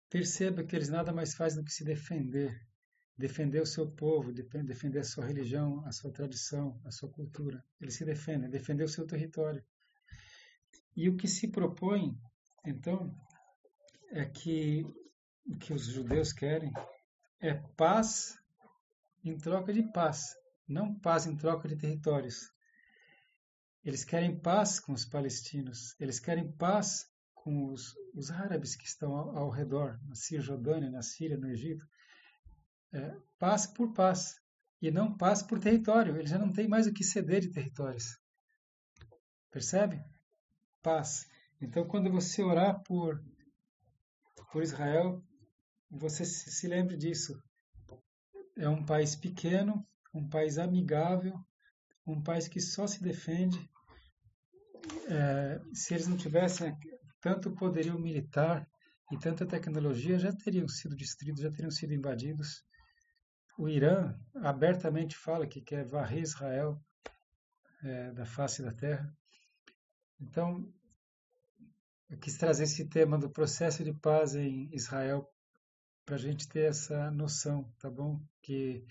Perceba 0.10 0.64
que 0.64 0.76
eles 0.76 0.90
nada 0.90 1.14
mais 1.14 1.36
fazem 1.36 1.62
do 1.62 1.66
que 1.66 1.74
se 1.74 1.84
defender 1.84 2.60
defender 3.20 3.62
o 3.62 3.66
seu 3.66 3.86
povo, 3.92 4.32
defender 4.32 5.00
a 5.00 5.04
sua 5.04 5.26
religião, 5.26 5.86
a 5.86 5.92
sua 5.92 6.10
tradição, 6.10 6.80
a 6.86 6.90
sua 6.90 7.10
cultura. 7.10 7.62
Eles 7.82 7.96
se 7.96 8.06
defendem, 8.06 8.50
defender 8.50 8.86
o 8.86 8.88
seu 8.88 9.06
território. 9.06 9.62
E 10.96 11.10
o 11.10 11.18
que 11.18 11.28
se 11.28 11.50
propõe, 11.50 12.18
então, 12.66 13.14
é 14.12 14.26
que 14.26 14.86
o 15.46 15.58
que 15.58 15.74
os 15.74 15.84
judeus 15.84 16.32
querem 16.32 16.72
é 17.42 17.54
paz 17.76 18.40
em 19.24 19.38
troca 19.38 19.74
de 19.74 19.84
paz, 19.92 20.36
não 20.68 20.94
paz 21.00 21.26
em 21.26 21.36
troca 21.36 21.68
de 21.68 21.76
territórios. 21.76 22.52
Eles 23.84 24.04
querem 24.04 24.40
paz 24.40 24.80
com 24.80 24.94
os 24.94 25.06
palestinos, 25.06 25.96
eles 26.00 26.20
querem 26.20 26.52
paz 26.52 27.08
com 27.34 27.72
os, 27.72 27.96
os 28.14 28.30
árabes 28.32 28.76
que 28.76 28.86
estão 28.86 29.16
ao, 29.16 29.38
ao 29.38 29.50
redor, 29.50 30.00
na 30.08 30.16
Cisjordânia, 30.16 30.90
na 30.90 31.02
Síria, 31.02 31.38
no 31.38 31.50
Egito 31.50 31.86
é, 32.92 33.16
paz 33.38 33.68
por 33.68 33.94
paz 33.94 34.40
e 34.82 34.92
não 34.92 35.16
paz 35.16 35.44
por 35.44 35.60
território. 35.60 36.18
Ele 36.18 36.28
já 36.28 36.38
não 36.38 36.52
tem 36.52 36.68
mais 36.68 36.88
o 36.88 36.94
que 36.94 37.04
ceder 37.04 37.42
de 37.42 37.52
territórios. 37.52 38.18
Percebe? 39.52 40.04
Paz. 40.82 41.28
Então, 41.62 41.88
quando 41.88 42.12
você 42.12 42.42
orar 42.42 42.82
por, 42.84 43.24
por 44.52 44.64
Israel, 44.64 45.24
você 45.90 46.24
se 46.26 46.68
lembre 46.68 46.96
disso. 46.96 47.42
É 48.60 48.70
um 48.70 48.86
país 48.86 49.16
pequeno, 49.16 49.84
um 50.14 50.28
país 50.30 50.58
amigável, 50.58 51.34
um 52.06 52.22
país 52.22 52.48
que 52.48 52.60
só 52.60 52.86
se 52.86 53.02
defende. 53.02 53.58
É, 55.08 55.60
se 55.74 55.96
eles 55.96 56.08
não 56.08 56.18
tivessem 56.18 56.78
tanto 57.20 57.56
poderio 57.56 57.98
militar 57.98 58.68
e 59.12 59.18
tanta 59.18 59.46
tecnologia, 59.46 60.20
já 60.20 60.32
teriam 60.32 60.68
sido 60.68 60.96
destruídos, 60.96 61.42
já 61.42 61.52
teriam 61.52 61.72
sido 61.72 61.94
invadidos 61.94 62.64
o 63.60 63.68
Irã 63.68 64.18
abertamente 64.36 65.18
fala 65.18 65.46
que 65.46 65.60
quer 65.60 65.86
varrer 65.86 66.22
Israel 66.22 66.82
é, 67.84 68.12
da 68.14 68.26
face 68.26 68.64
da 68.64 68.72
terra. 68.72 69.14
Então, 70.18 70.66
eu 72.10 72.18
quis 72.18 72.38
trazer 72.38 72.64
esse 72.64 72.88
tema 72.88 73.20
do 73.20 73.30
processo 73.30 73.84
de 73.84 73.94
paz 73.94 74.34
em 74.34 74.74
Israel 74.74 75.30
para 76.10 76.16
a 76.16 76.20
gente 76.20 76.50
ter 76.50 76.68
essa 76.68 77.12
noção, 77.12 77.72
tá 77.78 77.88
bom? 77.88 78.20
Que 78.42 78.84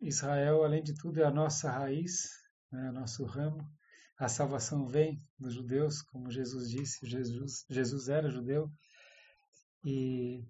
Israel, 0.00 0.62
além 0.62 0.80
de 0.80 0.94
tudo, 0.94 1.20
é 1.20 1.24
a 1.24 1.30
nossa 1.30 1.68
raiz, 1.68 2.30
né, 2.70 2.92
nosso 2.92 3.24
ramo. 3.24 3.68
A 4.16 4.28
salvação 4.28 4.86
vem 4.86 5.18
dos 5.36 5.54
judeus, 5.54 6.02
como 6.02 6.30
Jesus 6.30 6.70
disse. 6.70 7.04
Jesus, 7.04 7.64
Jesus 7.68 8.08
era 8.08 8.30
judeu 8.30 8.70
e 9.84 10.46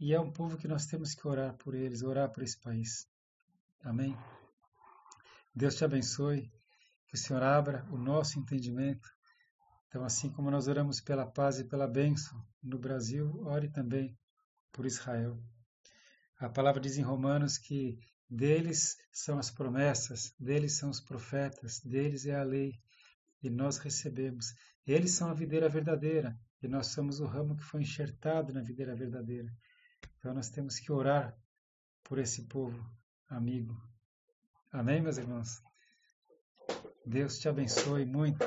e 0.00 0.12
é 0.12 0.20
um 0.20 0.32
povo 0.32 0.58
que 0.58 0.66
nós 0.66 0.86
temos 0.86 1.14
que 1.14 1.28
orar 1.28 1.56
por 1.56 1.72
eles, 1.72 2.02
orar 2.02 2.32
por 2.32 2.42
esse 2.42 2.60
país. 2.60 3.06
Amém? 3.84 4.18
Deus 5.54 5.76
te 5.76 5.84
abençoe, 5.84 6.50
que 7.06 7.14
o 7.14 7.18
Senhor 7.18 7.44
abra 7.44 7.86
o 7.92 7.96
nosso 7.96 8.40
entendimento. 8.40 9.08
Então, 9.86 10.04
assim 10.04 10.32
como 10.32 10.50
nós 10.50 10.66
oramos 10.66 11.00
pela 11.00 11.24
paz 11.24 11.60
e 11.60 11.64
pela 11.64 11.86
bênção 11.86 12.44
no 12.60 12.76
Brasil, 12.76 13.40
ore 13.44 13.70
também 13.70 14.18
por 14.74 14.84
Israel. 14.84 15.40
A 16.38 16.48
palavra 16.50 16.80
diz 16.80 16.98
em 16.98 17.02
Romanos 17.02 17.56
que 17.56 17.98
deles 18.28 18.98
são 19.12 19.38
as 19.38 19.50
promessas, 19.50 20.34
deles 20.38 20.76
são 20.76 20.90
os 20.90 21.00
profetas, 21.00 21.80
deles 21.80 22.26
é 22.26 22.34
a 22.34 22.42
lei, 22.42 22.72
e 23.42 23.48
nós 23.48 23.78
recebemos. 23.78 24.52
Eles 24.86 25.12
são 25.12 25.30
a 25.30 25.34
videira 25.34 25.68
verdadeira, 25.68 26.36
e 26.62 26.68
nós 26.68 26.88
somos 26.88 27.20
o 27.20 27.26
ramo 27.26 27.56
que 27.56 27.62
foi 27.62 27.82
enxertado 27.82 28.52
na 28.52 28.62
videira 28.62 28.94
verdadeira. 28.96 29.48
Então 30.18 30.34
nós 30.34 30.50
temos 30.50 30.78
que 30.78 30.90
orar 30.90 31.34
por 32.02 32.18
esse 32.18 32.46
povo 32.48 32.84
amigo. 33.28 33.80
Amém, 34.72 35.00
meus 35.00 35.18
irmãos? 35.18 35.62
Deus 37.06 37.38
te 37.38 37.48
abençoe 37.48 38.04
muito. 38.04 38.44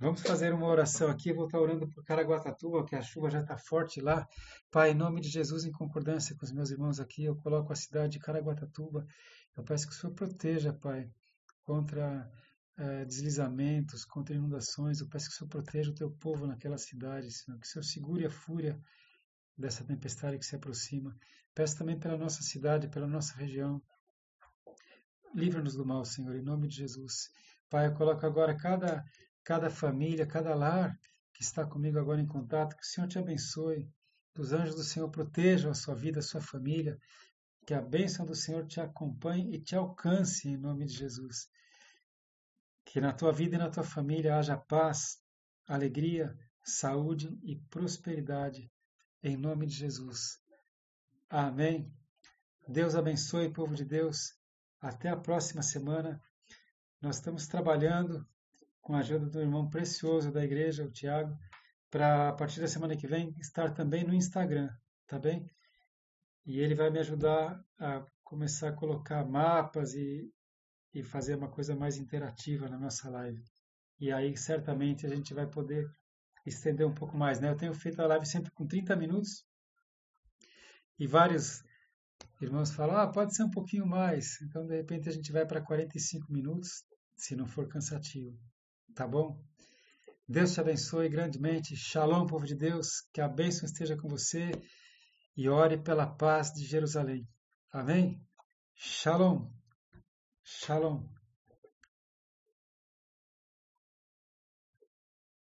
Vamos 0.00 0.22
fazer 0.22 0.54
uma 0.54 0.66
oração 0.66 1.10
aqui. 1.10 1.28
Eu 1.28 1.36
vou 1.36 1.44
estar 1.44 1.60
orando 1.60 1.86
por 1.86 2.02
Caraguatatuba, 2.02 2.86
que 2.86 2.96
a 2.96 3.02
chuva 3.02 3.28
já 3.28 3.42
está 3.42 3.58
forte 3.58 4.00
lá. 4.00 4.26
Pai, 4.70 4.92
em 4.92 4.94
nome 4.94 5.20
de 5.20 5.28
Jesus, 5.28 5.66
em 5.66 5.70
concordância 5.70 6.34
com 6.34 6.42
os 6.42 6.50
meus 6.52 6.70
irmãos 6.70 6.98
aqui, 6.98 7.24
eu 7.24 7.36
coloco 7.36 7.70
a 7.70 7.76
cidade 7.76 8.12
de 8.12 8.18
Caraguatatuba. 8.18 9.06
Eu 9.54 9.62
peço 9.62 9.86
que 9.86 9.92
o 9.92 9.96
Senhor 9.96 10.14
proteja, 10.14 10.72
Pai, 10.72 11.06
contra 11.64 12.26
é, 12.78 13.04
deslizamentos, 13.04 14.06
contra 14.06 14.34
inundações. 14.34 15.00
Eu 15.00 15.06
peço 15.06 15.28
que 15.28 15.34
o 15.34 15.36
Senhor 15.36 15.50
proteja 15.50 15.90
o 15.90 15.94
teu 15.94 16.10
povo 16.10 16.46
naquela 16.46 16.78
cidade, 16.78 17.30
Senhor. 17.30 17.60
Que 17.60 17.66
o 17.66 17.70
Senhor 17.70 17.84
segure 17.84 18.24
a 18.24 18.30
fúria 18.30 18.80
dessa 19.54 19.84
tempestade 19.84 20.38
que 20.38 20.46
se 20.46 20.56
aproxima. 20.56 21.14
Peço 21.54 21.76
também 21.76 22.00
pela 22.00 22.16
nossa 22.16 22.42
cidade, 22.42 22.88
pela 22.88 23.06
nossa 23.06 23.36
região. 23.36 23.82
Livra-nos 25.34 25.74
do 25.74 25.84
mal, 25.84 26.06
Senhor, 26.06 26.34
em 26.36 26.42
nome 26.42 26.68
de 26.68 26.76
Jesus. 26.76 27.28
Pai, 27.68 27.86
eu 27.86 27.92
coloco 27.92 28.24
agora 28.24 28.56
cada 28.56 29.04
cada 29.50 29.68
família, 29.68 30.24
cada 30.24 30.54
lar 30.54 30.96
que 31.34 31.42
está 31.42 31.66
comigo 31.66 31.98
agora 31.98 32.20
em 32.20 32.26
contato, 32.26 32.76
que 32.76 32.84
o 32.84 32.86
Senhor 32.86 33.08
te 33.08 33.18
abençoe, 33.18 33.90
que 34.32 34.40
os 34.40 34.52
anjos 34.52 34.76
do 34.76 34.84
Senhor 34.84 35.10
protejam 35.10 35.72
a 35.72 35.74
sua 35.74 35.92
vida, 35.92 36.20
a 36.20 36.22
sua 36.22 36.40
família, 36.40 36.96
que 37.66 37.74
a 37.74 37.82
bênção 37.82 38.24
do 38.24 38.32
Senhor 38.32 38.64
te 38.68 38.80
acompanhe 38.80 39.52
e 39.52 39.60
te 39.60 39.74
alcance 39.74 40.48
em 40.48 40.56
nome 40.56 40.86
de 40.86 40.92
Jesus. 40.92 41.48
Que 42.84 43.00
na 43.00 43.12
tua 43.12 43.32
vida 43.32 43.56
e 43.56 43.58
na 43.58 43.68
tua 43.68 43.82
família 43.82 44.38
haja 44.38 44.56
paz, 44.56 45.20
alegria, 45.66 46.32
saúde 46.62 47.36
e 47.42 47.56
prosperidade, 47.56 48.70
em 49.20 49.36
nome 49.36 49.66
de 49.66 49.74
Jesus. 49.74 50.38
Amém. 51.28 51.92
Deus 52.68 52.94
abençoe, 52.94 53.52
povo 53.52 53.74
de 53.74 53.84
Deus. 53.84 54.32
Até 54.80 55.08
a 55.08 55.16
próxima 55.16 55.60
semana. 55.60 56.22
Nós 57.02 57.16
estamos 57.16 57.48
trabalhando 57.48 58.24
com 58.80 58.94
a 58.94 58.98
ajuda 59.00 59.26
do 59.26 59.40
irmão 59.40 59.68
precioso 59.68 60.32
da 60.32 60.44
igreja, 60.44 60.84
o 60.84 60.90
Tiago, 60.90 61.36
para 61.90 62.28
a 62.28 62.32
partir 62.32 62.60
da 62.60 62.68
semana 62.68 62.96
que 62.96 63.06
vem 63.06 63.34
estar 63.38 63.72
também 63.72 64.04
no 64.04 64.14
Instagram, 64.14 64.70
tá 65.06 65.18
bem? 65.18 65.48
E 66.46 66.60
ele 66.60 66.74
vai 66.74 66.90
me 66.90 66.98
ajudar 66.98 67.60
a 67.78 68.04
começar 68.24 68.68
a 68.68 68.72
colocar 68.72 69.24
mapas 69.24 69.94
e, 69.94 70.30
e 70.94 71.02
fazer 71.02 71.34
uma 71.34 71.50
coisa 71.50 71.74
mais 71.74 71.96
interativa 71.96 72.68
na 72.68 72.78
nossa 72.78 73.10
live. 73.10 73.42
E 73.98 74.10
aí 74.12 74.36
certamente 74.36 75.06
a 75.06 75.08
gente 75.08 75.34
vai 75.34 75.46
poder 75.46 75.90
estender 76.46 76.86
um 76.86 76.94
pouco 76.94 77.16
mais, 77.16 77.40
né? 77.40 77.50
Eu 77.50 77.56
tenho 77.56 77.74
feito 77.74 78.00
a 78.00 78.06
live 78.06 78.26
sempre 78.26 78.50
com 78.52 78.66
30 78.66 78.96
minutos 78.96 79.44
e 80.98 81.06
vários 81.06 81.62
irmãos 82.40 82.70
falam, 82.70 82.96
ah, 82.96 83.06
pode 83.06 83.34
ser 83.34 83.42
um 83.42 83.50
pouquinho 83.50 83.86
mais. 83.86 84.40
Então, 84.42 84.66
de 84.66 84.76
repente, 84.76 85.08
a 85.08 85.12
gente 85.12 85.32
vai 85.32 85.46
para 85.46 85.60
45 85.60 86.32
minutos, 86.32 86.84
se 87.16 87.34
não 87.34 87.46
for 87.46 87.68
cansativo. 87.68 88.38
Tá 88.94 89.06
bom? 89.06 89.42
Deus 90.28 90.52
te 90.52 90.60
abençoe 90.60 91.08
grandemente. 91.08 91.76
Shalom, 91.76 92.26
povo 92.26 92.46
de 92.46 92.54
Deus. 92.54 93.02
Que 93.12 93.20
a 93.20 93.28
bênção 93.28 93.66
esteja 93.66 93.96
com 93.96 94.08
você 94.08 94.50
e 95.36 95.48
ore 95.48 95.78
pela 95.78 96.06
paz 96.06 96.52
de 96.52 96.64
Jerusalém. 96.64 97.26
Amém? 97.72 98.20
Shalom. 98.74 99.50
Shalom. 100.44 101.06